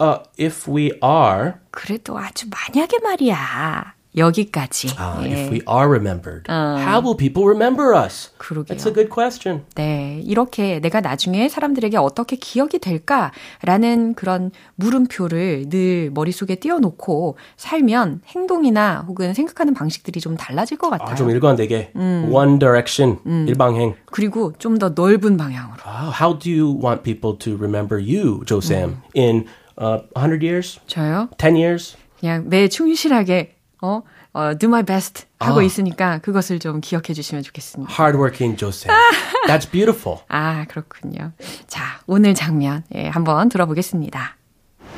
Uh, 0.00 0.18
if 0.38 0.68
we 0.68 0.90
are 1.02 1.54
그래도 1.70 2.18
아주 2.18 2.46
만약에 2.50 2.98
말이야. 2.98 3.93
여기까지. 4.16 4.88
uh, 4.98 5.26
예. 5.26 5.32
if 5.32 5.50
we 5.50 5.60
are 5.66 5.88
remembered, 5.88 6.44
how 6.48 7.00
will 7.02 7.16
people 7.16 7.46
remember 7.48 7.94
us? 7.94 8.30
그러게요. 8.38 8.76
That's 8.76 8.86
a 8.86 8.92
good 8.92 9.10
question. 9.10 9.62
네, 9.74 10.20
이렇게 10.24 10.78
내가 10.80 11.00
나중에 11.00 11.48
사람들에게 11.48 11.96
어떻게 11.96 12.36
기억이 12.36 12.78
될까라는 12.78 14.14
그런 14.14 14.50
물음표를 14.76 15.68
늘 15.68 16.10
머릿속에 16.12 16.54
띄워놓고 16.56 17.36
살면 17.56 18.22
행동이나 18.26 19.04
혹은 19.08 19.34
생각하는 19.34 19.74
방식들이 19.74 20.20
좀 20.20 20.36
달라질 20.36 20.78
것 20.78 20.90
같아요. 20.90 21.10
아, 21.10 21.14
좀 21.14 21.30
일관되게 21.30 21.92
one 21.94 22.58
direction 22.58 23.18
일방행. 23.48 23.94
그리고 24.06 24.52
좀 24.58 24.74
더 24.78 24.90
넓은 24.90 25.36
방향으로. 25.36 25.76
Uh, 25.86 26.10
how 26.10 26.36
do 26.36 26.50
you 26.50 26.66
want 26.82 27.02
people 27.04 27.36
to 27.38 27.56
remember 27.56 27.96
you, 27.96 28.42
Joe 28.44 28.60
Sam, 28.60 29.02
in 29.14 29.46
uh, 29.78 30.00
100 30.16 30.42
years, 30.42 30.80
저요? 30.88 31.28
10 31.38 31.54
years? 31.56 31.96
그냥 32.18 32.48
매 32.48 32.66
충실하게 32.68 33.53
어, 33.83 34.01
어 34.33 34.57
do 34.57 34.67
my 34.67 34.83
best 34.83 35.25
하고 35.39 35.61
있으니까 35.61 36.19
그것을 36.19 36.59
좀 36.59 36.81
기억해 36.81 37.13
주시면 37.13 37.43
좋겠습니다. 37.43 37.91
Hardworking 37.91 38.57
Joe 38.57 38.71
Sam. 38.71 38.95
That's 39.47 39.69
beautiful. 39.69 40.19
아, 40.27 40.65
그렇군요. 40.67 41.31
자, 41.67 41.99
오늘 42.05 42.33
장면 42.33 42.83
예, 42.93 43.07
한번 43.07 43.49
들어보겠습니다. 43.49 44.35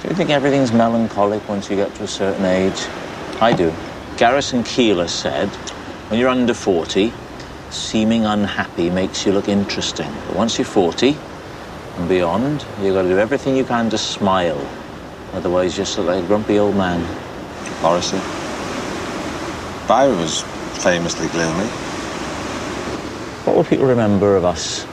Do 0.01 0.10
you 0.10 0.15
think 0.15 0.31
everything's 0.31 0.73
melancholic 0.73 1.47
once 1.47 1.69
you 1.69 1.77
get 1.77 1.93
to 1.95 2.03
a 2.03 2.07
certain 2.07 2.45
age? 2.45 2.88
I 3.39 3.55
do. 3.55 3.71
Garrison 4.17 4.63
Keeler 4.63 5.07
said, 5.07 5.49
when 6.10 6.19
you're 6.19 6.29
under 6.29 6.55
40, 6.55 7.13
seeming 7.69 8.25
unhappy 8.25 8.89
makes 8.89 9.25
you 9.25 9.31
look 9.31 9.47
interesting. 9.47 10.12
But 10.27 10.36
once 10.36 10.57
you're 10.57 10.65
40 10.65 11.15
and 11.97 12.10
beyond, 12.10 12.65
you've 12.81 12.95
got 12.95 13.03
to 13.03 13.10
do 13.10 13.19
everything 13.19 13.55
you 13.55 13.63
can 13.63 13.89
to 13.91 13.97
smile. 13.97 14.60
Otherwise, 15.34 15.77
you 15.77 15.84
just 15.84 15.97
look 15.97 16.07
like 16.07 16.23
a 16.23 16.27
grumpy 16.27 16.57
old 16.57 16.75
man. 16.75 16.99
Morrissey. 17.81 18.19
Byron 19.88 20.18
was 20.18 20.42
famously 20.83 21.29
gloomy. 21.29 21.68
What 23.44 23.55
will 23.57 23.64
people 23.64 23.87
remember 23.87 24.37
of 24.37 24.44
us 24.44 24.85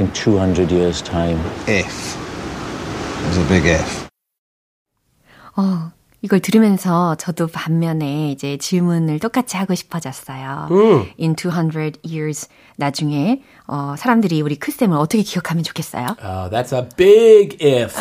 in 0.00 0.10
200 0.12 0.72
years' 0.72 1.00
time? 1.00 1.38
If. 1.68 2.16
There's 3.22 3.38
a 3.38 3.48
big 3.48 3.66
if. 3.66 4.08
어, 5.56 5.92
이걸 6.22 6.40
들으면서 6.40 7.14
저도 7.14 7.46
반면에 7.46 8.32
이제 8.32 8.56
질문을 8.56 9.20
똑같이 9.20 9.56
하고 9.56 9.76
싶어졌어요. 9.76 10.68
In 11.20 11.36
200 11.36 12.00
years 12.04 12.48
나중에 12.76 13.42
어, 13.68 13.94
사람들이 13.96 14.42
우리 14.42 14.56
크쌤을 14.56 14.96
어떻게 14.96 15.22
기억하면 15.22 15.62
좋겠어요? 15.62 16.16
Uh, 16.20 16.50
that's 16.50 16.72
a 16.72 16.88
big 16.96 17.56
if. 17.64 17.94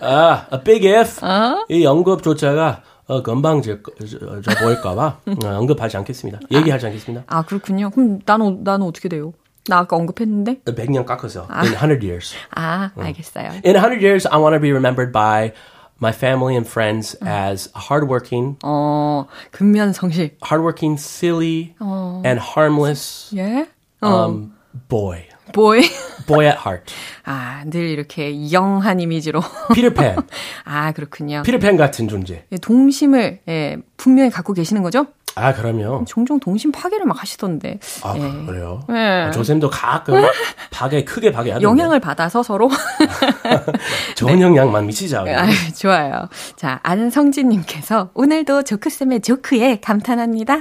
아, 0.00 0.46
a 0.52 0.62
big 0.62 0.86
if. 0.88 1.20
이 1.68 1.84
언급조차가 1.84 2.82
어, 3.08 3.22
저 3.22 4.54
보일까봐 4.62 5.06
어, 5.26 5.48
언급하지 5.58 5.96
않겠습니다. 5.98 6.40
얘기하지 6.50 6.86
않겠습니다. 6.86 7.24
아, 7.28 7.42
그렇군요. 7.42 7.90
그럼 7.90 8.20
나는 8.24 8.64
나는 8.64 8.86
어떻게 8.86 9.08
돼요? 9.08 9.32
나 9.68 9.78
아까 9.78 9.96
언급했는데? 9.96 10.62
100년 10.64 11.06
깎아서 11.06 11.46
in 11.50 11.72
100 11.74 12.02
years. 12.04 12.34
아, 12.54 12.90
알겠어요. 12.96 13.50
In 13.64 13.74
100 13.76 14.02
years, 14.02 14.26
I 14.28 14.38
want 14.40 14.54
to 14.54 14.60
be 14.60 14.70
remembered 14.70 15.12
by 15.12 15.52
my 16.00 16.12
family 16.12 16.54
and 16.54 16.68
friends 16.68 17.16
as 17.24 17.70
hardworking, 17.74 18.58
어, 18.62 19.26
근면 19.50 19.92
성실. 19.92 20.36
hardworking, 20.42 20.98
silly, 21.00 21.74
and 22.24 22.40
harmless 22.40 23.34
예? 23.36 23.66
어, 24.00 24.26
um, 24.26 24.52
boy. 24.88 25.24
Boy. 25.52 25.82
Boy 26.26 26.46
at 26.46 26.58
heart. 26.58 26.92
아, 27.24 27.64
늘 27.66 27.88
이렇게 27.88 28.52
영한 28.52 29.00
이미지로. 29.00 29.40
피터팬. 29.74 30.16
아, 30.64 30.92
그렇군요. 30.92 31.42
피터팬 31.44 31.76
같은 31.76 32.08
존재. 32.08 32.44
예, 32.52 32.56
동심을 32.58 33.40
예, 33.48 33.76
분명히 33.96 34.30
갖고 34.30 34.52
계시는 34.52 34.82
거죠? 34.82 35.06
아, 35.38 35.52
그럼요. 35.52 36.04
종종 36.08 36.40
동심 36.40 36.72
파괴를 36.72 37.04
막 37.04 37.20
하시던데. 37.20 37.78
아, 38.02 38.14
예. 38.16 38.46
그래요? 38.46 38.80
네. 38.88 39.24
아, 39.24 39.30
조쌤도 39.30 39.68
가끔 39.68 40.24
파괴, 40.70 41.04
크게 41.04 41.30
파괴 41.30 41.50
하던데. 41.52 41.62
영향을 41.62 42.00
받아서 42.00 42.42
서로. 42.42 42.70
좋은 44.16 44.40
영향만 44.40 44.86
미치자. 44.86 45.20
아, 45.28 45.46
좋아요. 45.78 46.28
자, 46.56 46.80
안성진님께서 46.82 48.10
오늘도 48.14 48.62
조크쌤의 48.62 49.20
조크에 49.20 49.80
감탄합니다. 49.80 50.60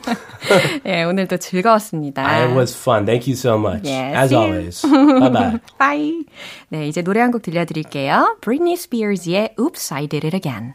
예, 0.86 1.02
오늘도 1.04 1.36
즐거웠습니다. 1.36 2.26
It 2.26 2.54
was 2.56 2.74
fun. 2.74 3.04
Thank 3.04 3.28
you 3.30 3.36
so 3.36 3.56
much. 3.58 3.86
Yes, 3.86 4.16
As 4.16 4.34
always. 4.34 4.82
Bye 4.82 5.60
bye. 5.78 6.24
네, 6.70 6.88
이제 6.88 7.02
노래 7.02 7.20
한 7.20 7.30
곡 7.30 7.42
들려드릴게요. 7.42 8.38
Britney 8.40 8.72
Spears의 8.74 9.54
Oops, 9.58 9.92
I 9.94 10.06
Did 10.08 10.26
It 10.26 10.34
Again. 10.36 10.74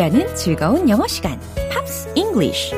함께하는 0.00 0.34
즐거운 0.34 0.88
영어 0.88 1.06
시간, 1.06 1.38
Pops 1.70 2.12
English. 2.14 2.72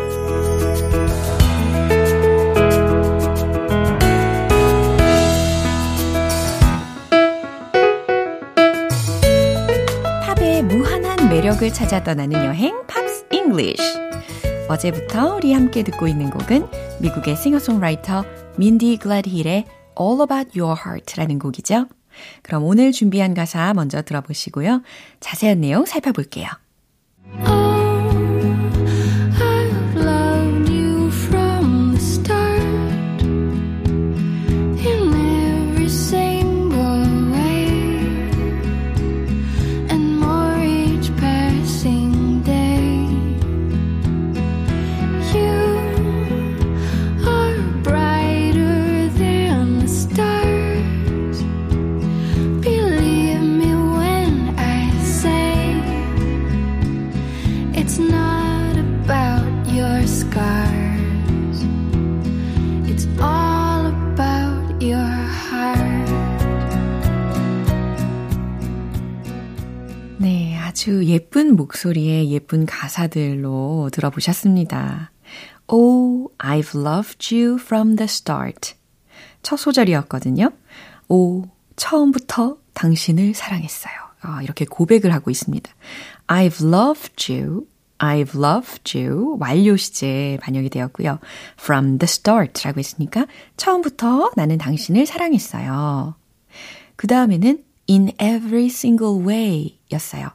팝의 10.27 10.65
무한한 10.65 11.29
매력을 11.29 11.73
찾아 11.73 12.03
떠나는 12.03 12.45
여행, 12.45 12.85
Pops 12.89 13.27
English. 13.31 13.83
어제부터 14.69 15.37
우리 15.37 15.53
함께 15.53 15.85
듣고 15.85 16.09
있는 16.09 16.29
곡은 16.29 16.67
미국의 17.01 17.37
싱어송라이터 17.37 18.25
민디 18.57 18.97
글래드힐의 18.97 19.65
All 20.01 20.21
About 20.21 20.61
Your 20.61 20.77
Heart라는 20.85 21.39
곡이죠. 21.39 21.87
그럼 22.43 22.65
오늘 22.65 22.91
준비한 22.91 23.33
가사 23.33 23.73
먼저 23.75 24.03
들어보시고요. 24.03 24.83
자세한 25.21 25.61
내용 25.61 25.87
살펴볼게요. 25.87 26.49
목소리에 71.63 72.29
예쁜 72.29 72.67
가사들로 72.67 73.91
들어보셨습니다. 73.93 75.13
Oh, 75.69 76.33
I've 76.39 76.75
loved 76.75 77.35
you 77.35 77.57
from 77.57 77.97
the 77.97 78.05
start. 78.05 78.75
첫 79.43 79.57
소절이었거든요. 79.57 80.51
오, 81.09 81.45
처음부터 81.77 82.59
당신을 82.75 83.35
사랑했어요. 83.35 83.95
아, 84.23 84.43
이렇게 84.43 84.65
고백을 84.65 85.13
하고 85.13 85.31
있습니다. 85.31 85.71
I've 86.27 86.63
loved 86.63 87.33
you. 87.33 87.67
I've 87.99 88.35
loved 88.35 88.99
you. 88.99 89.37
완료 89.39 89.77
시제 89.77 90.39
반영이 90.43 90.69
되었고요. 90.71 91.19
From 91.61 91.99
the 91.99 92.09
start 92.09 92.65
라고 92.65 92.79
했으니까 92.81 93.27
처음부터 93.57 94.33
나는 94.37 94.59
당신을 94.59 95.07
사랑했어요. 95.07 96.17
그 96.97 97.07
다음에는 97.07 97.65
in 97.89 98.09
every 98.21 98.67
single 98.67 99.25
way 99.25 99.79
였어요. 99.93 100.31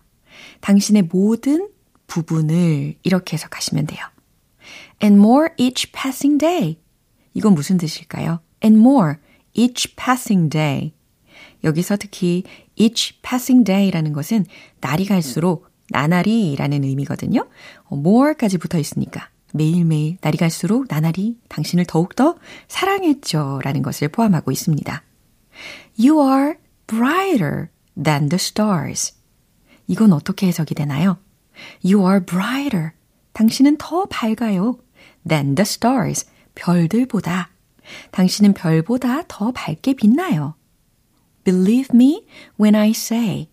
당신의 0.62 1.04
모든 1.04 1.70
부분을 2.08 2.96
이렇게 3.04 3.34
해석하시면 3.36 3.88
돼요. 3.88 4.00
And 5.02 5.20
more 5.20 5.50
each 5.58 5.92
passing 5.92 6.38
day. 6.38 6.80
이건 7.34 7.54
무슨 7.54 7.78
뜻일까요? 7.78 8.40
And 8.64 8.80
more 8.80 9.16
each 9.54 9.96
passing 9.96 10.50
day. 10.50 10.94
여기서 11.64 11.98
특히 11.98 12.44
each 12.76 13.22
passing 13.22 13.64
day라는 13.64 14.14
것은 14.14 14.46
날이 14.82 15.06
갈수록 15.06 15.68
나날이라는 15.90 16.84
의미거든요. 16.84 17.48
more까지 17.92 18.58
붙어 18.58 18.78
있으니까 18.78 19.30
매일매일 19.54 20.18
날이 20.22 20.38
갈수록 20.38 20.86
나날이 20.90 21.38
당신을 21.48 21.86
더욱더 21.86 22.38
사랑했죠 22.68 23.62
라는 23.64 23.82
것을 23.82 24.10
포함하고 24.10 24.52
있습니다. 24.52 25.04
You 25.98 26.22
are 26.22 26.56
brighter 26.86 27.70
than 28.02 28.30
the 28.30 28.36
stars. 28.36 29.17
이건 29.88 30.14
어떻게 30.14 30.48
해석이 30.48 30.76
되나요? 30.76 31.18
You 31.84 32.08
are 32.08 32.24
brighter. 32.24 32.92
당신은 33.34 33.78
더 33.78 34.06
밝아요. 34.06 34.78
than 35.28 35.56
the 35.56 35.64
stars. 35.64 36.26
별들보다. 36.56 37.50
당신은 38.12 38.54
별보다 38.54 39.24
더 39.28 39.52
밝게 39.52 39.94
빛나요. 39.94 40.56
Believe 41.44 41.90
me 41.94 42.28
when 42.60 42.76
I 42.76 42.92
say. 42.92 43.50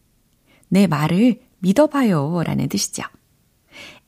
내 0.68 0.86
말을 0.86 1.40
믿어봐요 1.58 2.42
라는 2.44 2.68
뜻이죠. 2.68 3.04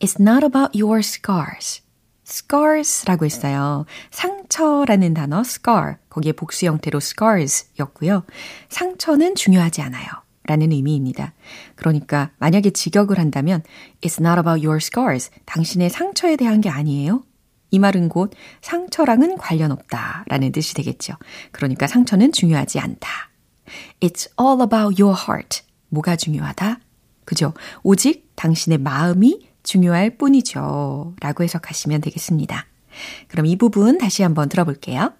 It's 0.01 0.21
not 0.21 0.45
about 0.45 0.79
your 0.79 0.99
scars. 0.99 1.83
scars라고 2.27 3.25
했어요. 3.25 3.87
상처라는 4.11 5.15
단어 5.15 5.41
scar, 5.41 5.97
거기에 6.09 6.33
복수 6.33 6.67
형태로 6.67 6.99
scars 6.99 7.67
였고요. 7.79 8.25
상처는 8.69 9.37
중요하지 9.37 9.83
않아요. 9.83 10.26
라는 10.47 10.73
의미입니다. 10.73 11.35
그러니까 11.75 12.31
만약에 12.39 12.71
직역을 12.71 13.19
한다면 13.19 13.63
It's 14.01 14.21
not 14.21 14.39
about 14.39 14.65
your 14.67 14.79
scars. 14.79 15.31
당신의 15.45 15.91
상처에 15.91 16.37
대한 16.37 16.61
게 16.61 16.69
아니에요. 16.69 17.25
이 17.71 17.79
말은 17.79 18.09
곧 18.09 18.33
상처랑은 18.63 19.37
관련 19.39 19.73
없다 19.73 20.25
라는 20.29 20.53
뜻이 20.53 20.75
되겠죠. 20.75 21.15
그러니까 21.53 21.87
상처는 21.87 22.33
중요하지 22.33 22.79
않다. 22.79 23.09
It's 24.01 24.31
all 24.41 24.63
about 24.63 25.03
your 25.03 25.19
heart. 25.19 25.63
뭐가 25.89 26.17
중요하다? 26.17 26.81
그죠? 27.25 27.55
오직 27.83 28.31
당신의 28.37 28.79
마음이 28.79 29.49
중요할 29.63 30.17
뿐이죠. 30.17 31.15
라고 31.21 31.43
해석하시면 31.43 32.01
되겠습니다. 32.01 32.67
그럼 33.29 33.47
이 33.47 33.57
부분 33.57 33.99
다시 33.99 34.23
한번 34.23 34.49
들어볼게요. 34.49 35.13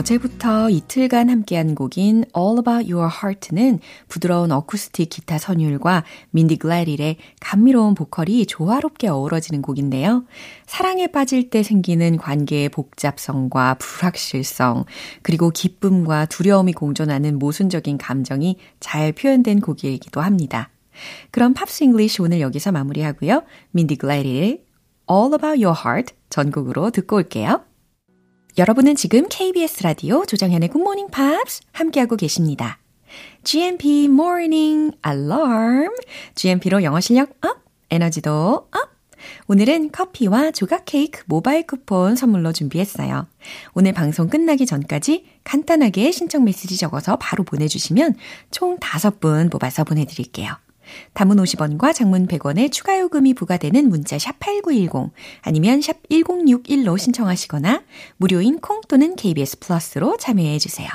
어제부터 0.00 0.70
이틀간 0.70 1.28
함께한 1.28 1.74
곡인 1.74 2.24
All 2.36 2.58
About 2.58 2.90
Your 2.90 3.10
Heart는 3.12 3.80
부드러운 4.08 4.50
어쿠스틱 4.50 5.10
기타 5.10 5.36
선율과 5.36 6.04
민디 6.30 6.56
글래드힐의 6.56 7.16
감미로운 7.40 7.94
보컬이 7.94 8.46
조화롭게 8.46 9.08
어우러지는 9.08 9.60
곡인데요. 9.60 10.24
사랑에 10.66 11.06
빠질 11.06 11.50
때 11.50 11.62
생기는 11.62 12.16
관계의 12.16 12.70
복잡성과 12.70 13.74
불확실성, 13.74 14.86
그리고 15.20 15.50
기쁨과 15.50 16.26
두려움이 16.26 16.72
공존하는 16.72 17.38
모순적인 17.38 17.98
감정이 17.98 18.56
잘 18.80 19.12
표현된 19.12 19.60
곡이기도 19.60 20.22
합니다. 20.22 20.70
그럼 21.30 21.52
Pops 21.52 21.84
English 21.84 22.22
오늘 22.22 22.40
여기서 22.40 22.72
마무리하고요. 22.72 23.42
민디 23.72 23.96
글래드힐의 23.96 24.64
All 25.10 25.34
About 25.34 25.62
Your 25.62 25.78
Heart 25.78 26.14
전곡으로 26.30 26.90
듣고 26.90 27.16
올게요. 27.16 27.69
여러분은 28.58 28.96
지금 28.96 29.26
KBS 29.28 29.84
라디오 29.84 30.26
조정현의 30.26 30.70
굿모닝 30.70 31.08
팝스 31.10 31.62
함께하고 31.72 32.16
계십니다. 32.16 32.78
GMP 33.44 34.06
Morning 34.06 34.96
Alarm. 35.06 35.94
GMP로 36.34 36.82
영어 36.82 37.00
실력 37.00 37.30
up, 37.44 37.58
에너지도 37.90 38.66
up. 38.72 38.90
오늘은 39.46 39.92
커피와 39.92 40.50
조각 40.50 40.84
케이크 40.84 41.22
모바일 41.26 41.66
쿠폰 41.66 42.16
선물로 42.16 42.52
준비했어요. 42.52 43.28
오늘 43.74 43.92
방송 43.92 44.28
끝나기 44.28 44.66
전까지 44.66 45.26
간단하게 45.44 46.10
신청 46.10 46.44
메시지 46.44 46.76
적어서 46.76 47.16
바로 47.16 47.44
보내주시면 47.44 48.16
총 48.50 48.78
5분 48.78 49.50
뽑아서 49.50 49.84
보내드릴게요. 49.84 50.56
담은 51.14 51.36
50원과 51.36 51.94
장문 51.94 52.26
100원의 52.26 52.72
추가 52.72 52.98
요금이 52.98 53.34
부과되는 53.34 53.88
문자 53.88 54.18
샵 54.18 54.38
8910 54.40 55.12
아니면 55.42 55.80
샵 55.80 55.96
1061로 56.10 56.98
신청하시거나 56.98 57.82
무료인 58.16 58.60
콩 58.60 58.80
또는 58.88 59.16
KBS 59.16 59.58
플러스로 59.60 60.16
참여해 60.16 60.58
주세요. 60.58 60.88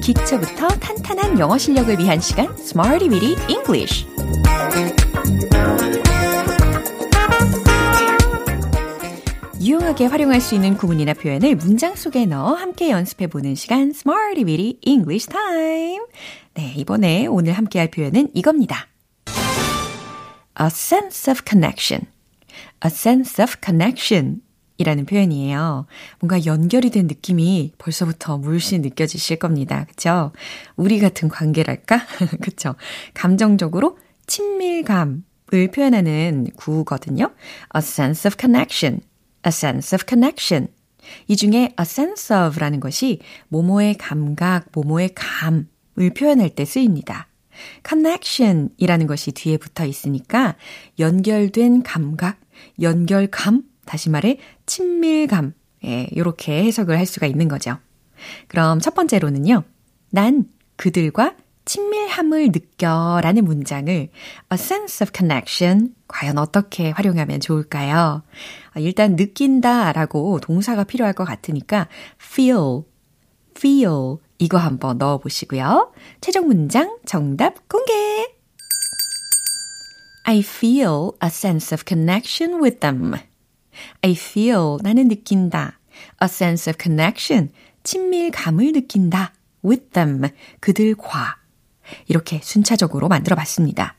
기초부터 0.00 0.66
탄탄한 0.68 1.38
영어 1.38 1.56
실력을 1.56 1.96
위한 1.98 2.20
시간 2.20 2.52
Smarty 2.58 3.08
Weedy 3.08 3.36
English 3.48 4.09
유용하게 9.90 10.06
활용할 10.06 10.40
수 10.40 10.54
있는 10.54 10.76
구문이나 10.76 11.14
표현을 11.14 11.56
문장 11.56 11.96
속에 11.96 12.24
넣어 12.24 12.54
함께 12.54 12.90
연습해 12.90 13.26
보는 13.26 13.56
시간 13.56 13.90
Smarty 13.90 14.44
Weedy 14.44 14.78
English 14.82 15.28
Time 15.28 16.04
네, 16.54 16.74
이번에 16.76 17.26
오늘 17.26 17.54
함께 17.54 17.80
할 17.80 17.90
표현은 17.90 18.28
이겁니다. 18.34 18.86
A 20.60 20.66
sense 20.66 21.32
of 21.32 21.42
connection 21.44 22.06
A 22.84 22.86
sense 22.86 23.42
of 23.42 23.54
connection 23.64 24.42
이라는 24.78 25.06
표현이에요. 25.06 25.86
뭔가 26.20 26.44
연결이 26.46 26.90
된 26.90 27.08
느낌이 27.08 27.72
벌써부터 27.78 28.38
물씬 28.38 28.82
느껴지실 28.82 29.38
겁니다. 29.38 29.86
그쵸? 29.88 30.32
우리 30.76 31.00
같은 31.00 31.28
관계랄까? 31.28 32.00
그쵸? 32.40 32.76
감정적으로 33.14 33.98
친밀감을 34.26 35.22
표현하는 35.74 36.46
구거든요. 36.56 37.32
A 37.74 37.80
sense 37.80 38.28
of 38.28 38.36
connection. 38.38 39.00
A 39.46 39.48
sense 39.48 39.96
of 39.96 40.04
connection. 40.08 40.68
이 41.26 41.36
중에 41.36 41.74
a 41.78 41.82
sense 41.82 42.34
of라는 42.34 42.80
것이 42.80 43.20
모모의 43.48 43.96
감각, 43.96 44.66
모모의 44.72 45.14
감을 45.14 46.14
표현할 46.16 46.50
때 46.50 46.64
쓰입니다. 46.64 47.28
connection 47.86 48.70
이라는 48.76 49.06
것이 49.06 49.32
뒤에 49.32 49.56
붙어 49.56 49.84
있으니까 49.84 50.56
연결된 50.98 51.82
감각, 51.82 52.40
연결감 52.80 53.64
다시 53.84 54.10
말해 54.10 54.38
친밀감. 54.66 55.54
예, 55.84 56.06
이렇게 56.12 56.62
해석을 56.64 56.98
할 56.98 57.06
수가 57.06 57.26
있는 57.26 57.48
거죠. 57.48 57.78
그럼 58.48 58.80
첫 58.80 58.94
번째로는요. 58.94 59.64
난 60.10 60.44
그들과 60.76 61.34
친밀함을 61.70 62.50
느껴 62.50 63.20
라는 63.22 63.44
문장을 63.44 63.88
a 63.88 64.08
sense 64.54 65.04
of 65.04 65.12
connection 65.14 65.94
과연 66.08 66.36
어떻게 66.36 66.90
활용하면 66.90 67.38
좋을까요? 67.38 68.24
아, 68.72 68.80
일단 68.80 69.14
느낀다 69.14 69.92
라고 69.92 70.40
동사가 70.40 70.82
필요할 70.82 71.12
것 71.12 71.24
같으니까 71.24 71.86
feel, 72.20 72.82
feel 73.56 74.16
이거 74.38 74.58
한번 74.58 74.98
넣어 74.98 75.18
보시고요. 75.18 75.92
최종 76.20 76.48
문장 76.48 76.98
정답 77.06 77.68
공개! 77.68 77.92
I 80.24 80.40
feel 80.40 81.12
a 81.22 81.28
sense 81.28 81.72
of 81.72 81.84
connection 81.86 82.60
with 82.60 82.80
them. 82.80 83.14
I 84.02 84.10
feel 84.10 84.78
나는 84.82 85.06
느낀다. 85.06 85.78
A 86.20 86.26
sense 86.26 86.68
of 86.68 86.76
connection 86.82 87.52
친밀감을 87.84 88.72
느낀다. 88.72 89.34
with 89.64 89.90
them 89.90 90.30
그들과 90.58 91.39
이렇게 92.08 92.40
순차적으로 92.42 93.08
만들어 93.08 93.36
봤습니다. 93.36 93.96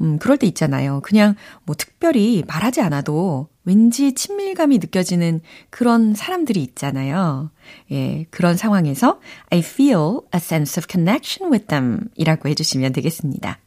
음, 0.00 0.18
그럴 0.18 0.36
때 0.36 0.46
있잖아요. 0.46 1.00
그냥 1.02 1.34
뭐 1.64 1.76
특별히 1.76 2.42
말하지 2.46 2.80
않아도 2.80 3.48
왠지 3.64 4.14
친밀감이 4.14 4.78
느껴지는 4.78 5.40
그런 5.68 6.14
사람들이 6.14 6.62
있잖아요. 6.62 7.50
예, 7.92 8.26
그런 8.30 8.56
상황에서 8.56 9.20
I 9.50 9.60
feel 9.60 10.20
a 10.34 10.38
sense 10.38 10.80
of 10.80 10.86
connection 10.90 11.52
with 11.52 11.66
them 11.66 12.08
이라고 12.16 12.48
해주시면 12.48 12.92
되겠습니다. 12.92 13.58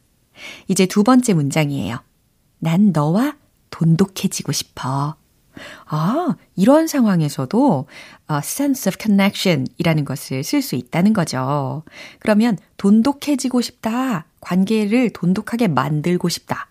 이제 0.68 0.86
두 0.86 1.04
번째 1.04 1.34
문장이에요. 1.34 1.98
난 2.58 2.92
너와 2.92 3.36
돈독해지고 3.70 4.52
싶어. 4.52 5.16
아, 5.86 6.36
이런 6.56 6.86
상황에서도 6.86 7.86
a 8.30 8.38
sense 8.38 8.88
of 8.88 8.96
connection 9.00 9.66
이라는 9.78 10.04
것을 10.04 10.42
쓸 10.42 10.62
수 10.62 10.74
있다는 10.76 11.12
거죠. 11.12 11.82
그러면 12.18 12.58
돈독해지고 12.76 13.60
싶다. 13.60 14.26
관계를 14.40 15.10
돈독하게 15.10 15.68
만들고 15.68 16.28
싶다. 16.28 16.68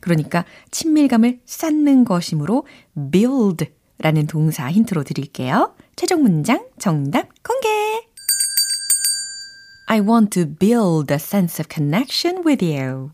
그러니까 0.00 0.44
친밀감을 0.70 1.40
쌓는 1.44 2.04
것이므로 2.04 2.66
build 3.12 3.66
라는 3.98 4.26
동사 4.26 4.70
힌트로 4.70 5.04
드릴게요. 5.04 5.74
최종 5.96 6.22
문장 6.22 6.66
정답 6.78 7.28
공개! 7.42 7.68
I 9.86 10.00
want 10.00 10.30
to 10.30 10.46
build 10.46 11.12
a 11.12 11.18
sense 11.18 11.60
of 11.60 11.68
connection 11.72 12.42
with 12.44 12.64
you. 12.64 13.10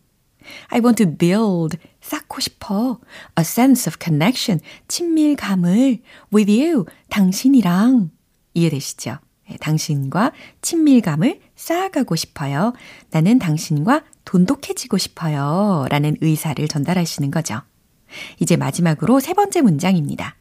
I 0.67 0.79
want 0.79 1.03
to 1.03 1.17
build 1.17 1.77
쌓고 2.01 2.39
싶어. 2.39 2.99
A 3.37 3.41
sense 3.41 3.89
of 3.89 3.97
connection. 4.01 4.59
친밀감을 4.87 6.01
with 6.33 6.51
you. 6.51 6.85
당신이랑. 7.09 8.11
이해되시죠? 8.53 9.17
네, 9.49 9.57
당신과 9.59 10.31
친밀감을 10.61 11.41
쌓아가고 11.55 12.15
싶어요. 12.15 12.73
나는 13.11 13.39
당신과 13.39 14.03
돈독해지고 14.25 14.97
싶어요. 14.97 15.85
라는 15.89 16.15
의사를 16.21 16.65
전달하시는 16.67 17.31
거죠. 17.31 17.61
이제 18.39 18.57
마지막으로 18.57 19.19
세 19.19 19.33
번째 19.33 19.61
문장입니다. 19.61 20.35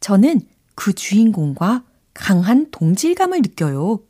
저는 0.00 0.40
그 0.74 0.92
주인공과 0.92 1.84
강한 2.14 2.70
동질감을 2.70 3.42
느껴요. 3.42 4.00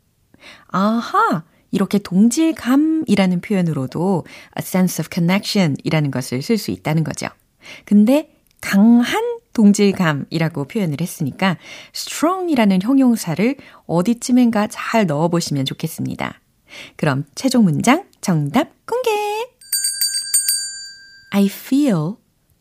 아하! 0.69 1.45
이렇게 1.71 1.99
동질감이라는 1.99 3.41
표현으로도 3.41 4.25
a 4.27 4.61
sense 4.61 5.03
of 5.03 5.09
connection 5.13 5.77
이라는 5.85 6.11
것을 6.11 6.43
쓸 6.43 6.59
수 6.59 6.71
있다는 6.71 7.05
거죠. 7.05 7.29
근데 7.85 8.35
강한 8.61 9.41
동질감이라고 9.53 10.65
표현을 10.67 11.01
했으니까 11.01 11.59
strong이라는 11.95 12.83
형용사를 12.83 13.57
어디쯤엔가 13.87 14.69
잘 14.69 15.07
넣어보시면 15.07 15.65
좋겠습니다. 15.65 16.41
그럼 16.97 17.25
최종 17.35 17.65
문장 17.65 18.05
정답 18.21 18.69
공개! 18.87 19.11
I 21.33 21.47
feel 21.47 22.17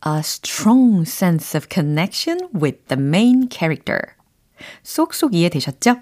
a 0.06 0.20
strong 0.20 1.02
sense 1.02 1.58
of 1.58 1.68
connection 1.72 2.50
with 2.54 2.88
the 2.88 3.02
main 3.02 3.50
character. 3.52 4.00
쏙쏙 4.84 5.34
이해되셨죠? 5.34 5.98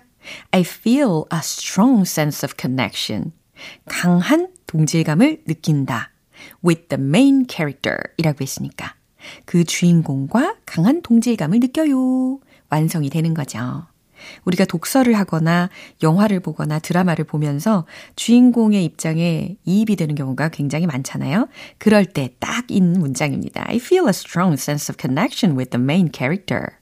I 0.52 0.62
feel 0.62 1.24
a 1.34 1.40
strong 1.40 2.02
sense 2.02 2.46
of 2.46 2.56
connection. 2.60 3.32
강한 3.86 4.50
동질감을 4.68 5.44
느낀다. 5.48 6.12
with 6.64 6.88
the 6.90 7.02
main 7.04 7.46
character 7.50 7.98
이라고 8.18 8.38
했으니까. 8.42 8.96
그 9.46 9.64
주인공과 9.64 10.58
강한 10.66 11.02
동질감을 11.02 11.60
느껴요. 11.60 12.40
완성이 12.70 13.10
되는 13.10 13.34
거죠. 13.34 13.86
우리가 14.46 14.66
독서를 14.66 15.14
하거나 15.14 15.70
영화를 16.02 16.40
보거나 16.40 16.80
드라마를 16.80 17.26
보면서 17.26 17.86
주인공의 18.16 18.84
입장에 18.84 19.58
이입이 19.66 19.96
되는 19.96 20.16
경우가 20.16 20.50
굉장히 20.50 20.88
많잖아요. 20.88 21.48
그럴 21.78 22.06
때 22.06 22.30
딱 22.40 22.66
있는 22.70 23.00
문장입니다. 23.00 23.66
I 23.68 23.78
feel 23.78 24.06
a 24.06 24.10
strong 24.10 24.54
sense 24.60 24.92
of 24.92 24.98
connection 25.00 25.58
with 25.58 25.70
the 25.70 25.82
main 25.82 26.10
character. 26.14 26.77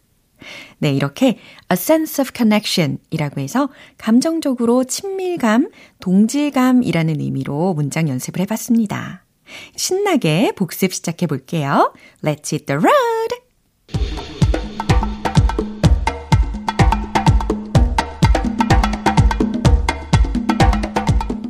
네, 0.79 0.91
이렇게 0.91 1.25
a 1.27 1.38
sense 1.73 2.21
of 2.21 2.31
connection 2.36 2.97
이라고 3.10 3.41
해서 3.41 3.69
감정적으로 3.97 4.84
친밀감, 4.84 5.69
동질감이라는 5.99 7.19
의미로 7.19 7.73
문장 7.73 8.10
연습을 8.10 8.41
해봤습니다. 8.41 9.25
신나게 9.75 10.53
복습 10.55 10.93
시작해 10.93 11.27
볼게요. 11.27 11.93
Let's 12.23 12.51
hit 12.51 12.65
the 12.65 12.79
road! 12.79 13.45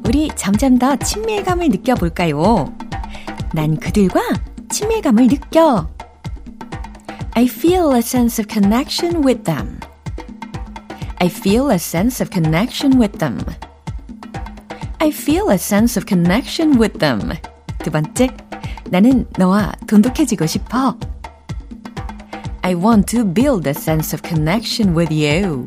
우리 0.05 0.29
점점 0.35 0.77
더 0.77 0.95
친밀감을 0.95 1.69
느껴볼까요? 1.69 2.73
난 3.53 3.77
그들과 3.77 4.21
친밀감을 4.69 5.27
느껴. 5.27 5.94
I 7.34 7.46
feel 7.46 7.92
a 7.92 8.02
sense 8.02 8.38
of 8.38 8.48
connection 8.48 9.22
with 9.22 9.44
them. 9.44 9.80
I 11.20 11.28
feel 11.28 11.70
a 11.70 11.78
sense 11.78 12.20
of 12.20 12.30
connection 12.30 12.98
with 12.98 13.18
them. 13.18 13.38
I 15.00 15.10
feel 15.10 15.48
a 15.50 15.58
sense 15.58 15.96
of 15.96 16.06
connection 16.06 16.78
with 16.78 16.98
them. 16.98 17.32
두 17.78 17.90
번째, 17.90 18.28
나는 18.90 19.26
너와 19.38 19.72
돈독해지고 19.86 20.46
싶어. 20.46 20.96
I 22.62 22.74
want 22.74 23.06
to 23.16 23.24
build 23.24 23.66
a 23.66 23.74
sense 23.74 24.14
of 24.14 24.22
connection 24.22 24.94
with 24.94 25.12
you. 25.12 25.64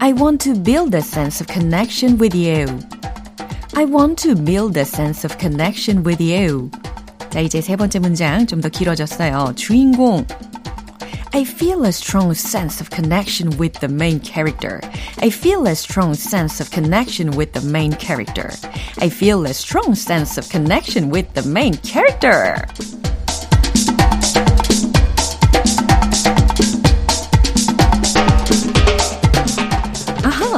I 0.00 0.12
want 0.12 0.44
to 0.44 0.54
build 0.54 0.94
a 0.94 1.00
sense 1.00 1.40
of 1.40 1.46
connection 1.46 2.18
with 2.18 2.36
you. 2.36 2.66
I 3.76 3.86
want 3.86 4.22
to 4.22 4.34
build 4.34 4.76
a 4.76 4.84
sense 4.84 5.24
of 5.24 5.38
connection 5.38 6.04
with 6.04 6.22
you. 6.22 6.70
자, 7.30 7.40
이제 7.40 7.60
세 7.60 7.76
번째 7.76 7.98
문장 7.98 8.46
좀 8.46 8.60
더 8.60 8.68
길어졌어요. 8.68 9.54
주인공. 9.56 10.26
I 11.31 11.43
feel 11.43 11.85
a 11.85 11.91
strong 11.91 12.33
sense 12.33 12.81
of 12.81 12.89
connection 12.89 13.55
with 13.57 13.73
the 13.73 13.87
main 13.87 14.19
character. 14.19 14.81
I 15.19 15.29
feel 15.29 15.67
a 15.67 15.75
strong 15.75 16.15
sense 16.15 16.59
of 16.59 16.71
connection 16.71 17.31
with 17.31 17.53
the 17.53 17.61
main 17.61 17.93
character. 17.93 18.51
I 18.97 19.09
feel 19.09 19.45
a 19.45 19.53
strong 19.53 19.93
sense 19.93 20.39
of 20.39 20.49
connection 20.49 21.09
with 21.09 21.31
the 21.35 21.43
main 21.43 21.75
character. 21.77 22.65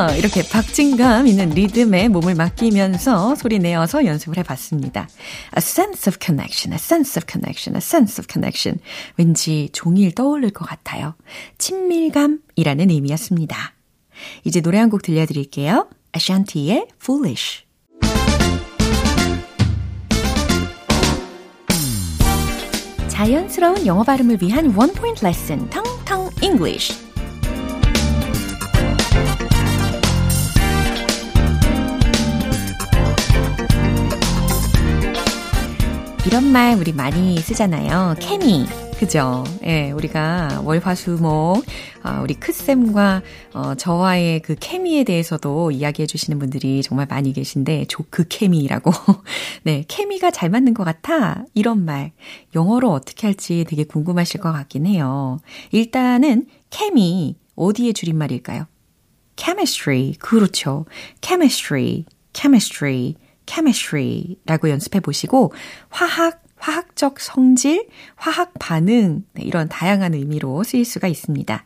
이렇게 0.10 0.42
박진감 0.48 1.28
있는 1.28 1.50
리듬에 1.50 2.08
몸을 2.10 2.36
맡기면서 2.36 3.36
소리 3.36 3.60
내어서 3.60 4.06
연습을 4.06 4.38
해봤습니다. 4.38 5.02
A 5.02 5.58
sense 5.58 6.10
of 6.10 6.18
connection, 6.20 6.74
a 6.74 6.78
sense 6.78 7.20
of 7.20 7.26
connection, 7.30 7.76
a 7.76 7.80
sense 7.80 8.22
of 8.22 8.28
connection. 8.32 8.80
왠지 9.18 9.70
종일 9.74 10.14
떠오를 10.14 10.50
것 10.52 10.66
같아요. 10.66 11.16
친밀감이라는 11.58 12.90
의미였습니다. 12.90 13.74
이제 14.44 14.62
노래 14.62 14.78
한 14.80 14.90
곡 14.90 15.02
들려드릴게요. 15.04 15.88
아샨티의 16.14 16.88
Foolish. 17.02 17.64
자연스러운 23.08 23.86
영어 23.86 24.04
발음을 24.04 24.40
위한 24.42 24.74
원 24.76 24.92
포인트 24.94 25.24
레슨, 25.24 25.70
텅텅 25.70 26.30
English. 26.42 27.11
이런 36.26 36.52
말 36.52 36.76
우리 36.76 36.94
많이 36.94 37.38
쓰잖아요. 37.38 38.16
케미. 38.20 38.66
그죠? 39.00 39.44
예, 39.64 39.90
우리가 39.90 40.62
월화수목, 40.64 41.66
어, 42.04 42.20
우리 42.22 42.36
크쌤과, 42.36 43.24
어, 43.54 43.74
저와의 43.74 44.44
그 44.44 44.56
케미에 44.60 45.04
대해서도 45.04 45.72
이야기해 45.72 46.06
주시는 46.06 46.38
분들이 46.38 46.84
정말 46.84 47.08
많이 47.10 47.34
계신데, 47.34 47.86
조크 47.88 48.26
케미라고. 48.30 48.92
네, 49.64 49.84
케미가 49.88 50.30
잘 50.30 50.52
맞는 50.52 50.76
것 50.76 50.84
같아. 50.84 51.44
이런 51.56 51.84
말. 51.84 52.12
영어로 52.54 52.92
어떻게 52.92 53.26
할지 53.26 53.66
되게 53.68 53.84
궁금하실 53.86 54.40
것 54.40 54.52
같긴 54.52 54.86
해요. 54.86 55.40
일단은, 55.72 56.46
케미, 56.70 57.38
어디에 57.56 57.94
줄임말일까요? 57.94 58.68
chemistry. 59.36 60.14
그렇죠. 60.20 60.86
chemistry, 61.24 62.06
chemistry. 62.34 63.16
Chemistry라고 63.52 64.70
연습해 64.70 65.00
보시고 65.00 65.54
화학, 65.90 66.44
화학적 66.58 67.20
성질, 67.20 67.88
화학 68.16 68.54
반응 68.60 69.26
네, 69.34 69.44
이런 69.44 69.68
다양한 69.68 70.14
의미로 70.14 70.64
쓰일 70.64 70.86
수가 70.86 71.08
있습니다. 71.08 71.66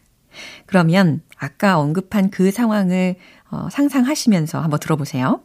그러면 0.66 1.22
아까 1.38 1.80
언급한 1.80 2.30
그 2.30 2.52
상황을 2.52 3.16
어, 3.52 3.70
상상하시면서 3.70 4.62
한번 4.62 4.80
들어보세요. 4.80 5.44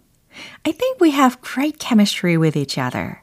I 0.63 0.73
think 0.73 0.99
we 1.03 1.13
have 1.13 1.39
great 1.43 1.79
chemistry 1.81 2.37
with 2.37 2.59
each 2.59 2.81
other. 2.81 3.19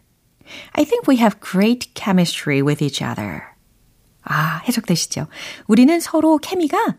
I 0.74 0.86
think 0.86 1.08
we 1.10 1.18
have 1.18 1.40
great 1.42 1.92
chemistry 1.96 2.62
with 2.62 2.84
each 2.84 3.04
other. 3.04 3.42
아, 4.24 4.62
해석되시죠? 4.68 5.28
우리는 5.68 6.00
서로 6.00 6.38
케미가 6.38 6.98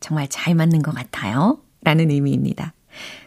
정말 0.00 0.28
잘 0.28 0.54
맞는 0.54 0.82
것 0.82 0.94
같아요. 0.94 1.62
라는 1.82 2.10
의미입니다. 2.10 2.74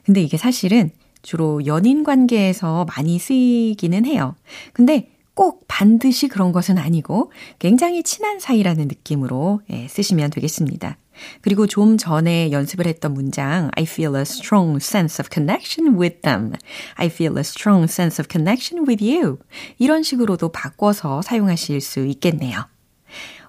근데 0.06 0.22
이게 0.22 0.38
사실은 0.38 0.92
주로 1.24 1.66
연인 1.66 2.04
관계에서 2.04 2.86
많이 2.86 3.18
쓰이기는 3.18 4.06
해요. 4.06 4.36
근데 4.74 5.10
꼭 5.34 5.66
반드시 5.68 6.28
그런 6.28 6.52
것은 6.52 6.78
아니고 6.78 7.32
굉장히 7.58 8.04
친한 8.04 8.40
사이라는 8.40 8.88
느낌으로 8.88 9.62
예, 9.72 9.88
쓰시면 9.88 10.30
되겠습니다. 10.30 10.98
그리고 11.42 11.66
좀 11.66 11.98
전에 11.98 12.52
연습을 12.52 12.86
했던 12.86 13.14
문장 13.14 13.70
I 13.76 13.84
feel 13.84 14.16
a 14.16 14.22
strong 14.22 14.78
sense 14.78 15.22
of 15.22 15.30
connection 15.32 16.00
with 16.00 16.22
them. 16.22 16.54
I 16.96 17.08
feel 17.08 17.36
a 17.38 17.42
strong 17.42 17.92
sense 17.92 18.22
of 18.22 18.28
connection 18.30 18.88
with 18.88 19.04
you. 19.04 19.38
이런 19.80 20.04
식으로도 20.04 20.50
바꿔서 20.50 21.22
사용하실 21.22 21.82
수 21.82 22.06
있겠네요. 22.06 22.68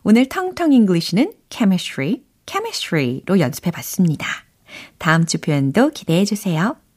오늘 0.03 0.29
텅텅 0.29 0.73
English는 0.73 1.33
chemistry, 1.51 2.23
chemistry로 2.47 3.41
연습해 3.41 3.71
봤습니다. 3.71 4.27
다음 4.99 5.25
주 5.25 5.39
표현도 5.39 5.91
기대해 5.91 6.25
주세요. 6.25 6.77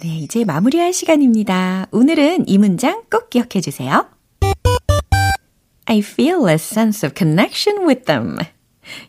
네, 0.00 0.18
이제 0.18 0.44
마무리할 0.44 0.92
시간입니다. 0.92 1.88
오늘은 1.90 2.48
이 2.48 2.56
문장 2.56 3.02
꼭 3.10 3.30
기억해 3.30 3.60
주세요. 3.60 4.08
I 5.86 5.98
feel 5.98 6.48
a 6.48 6.54
sense 6.54 7.04
of 7.04 7.14
connection 7.16 7.88
with 7.88 8.04
them. 8.04 8.36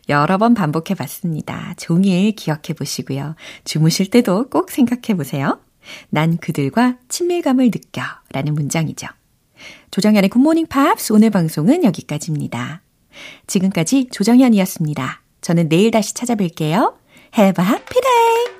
여러 0.08 0.36
번 0.36 0.54
반복해 0.54 0.94
봤습니다. 0.94 1.74
종일 1.76 2.32
기억해 2.32 2.74
보시고요. 2.76 3.36
주무실 3.64 4.10
때도 4.10 4.48
꼭 4.48 4.70
생각해 4.70 5.16
보세요. 5.16 5.60
난 6.08 6.38
그들과 6.38 6.96
친밀감을 7.08 7.70
느껴 7.70 8.02
라는 8.32 8.54
문장이죠. 8.54 9.06
조정현의 9.92 10.28
굿모닝 10.30 10.66
팝스 10.66 11.12
오늘 11.12 11.30
방송은 11.30 11.84
여기까지입니다. 11.84 12.82
지금까지 13.46 14.08
조정현이었습니다. 14.10 15.22
저는 15.40 15.68
내일 15.68 15.92
다시 15.92 16.14
찾아뵐게요. 16.14 16.94
Have 17.38 17.64
a 17.64 17.70
happy 17.70 18.00
day! 18.00 18.59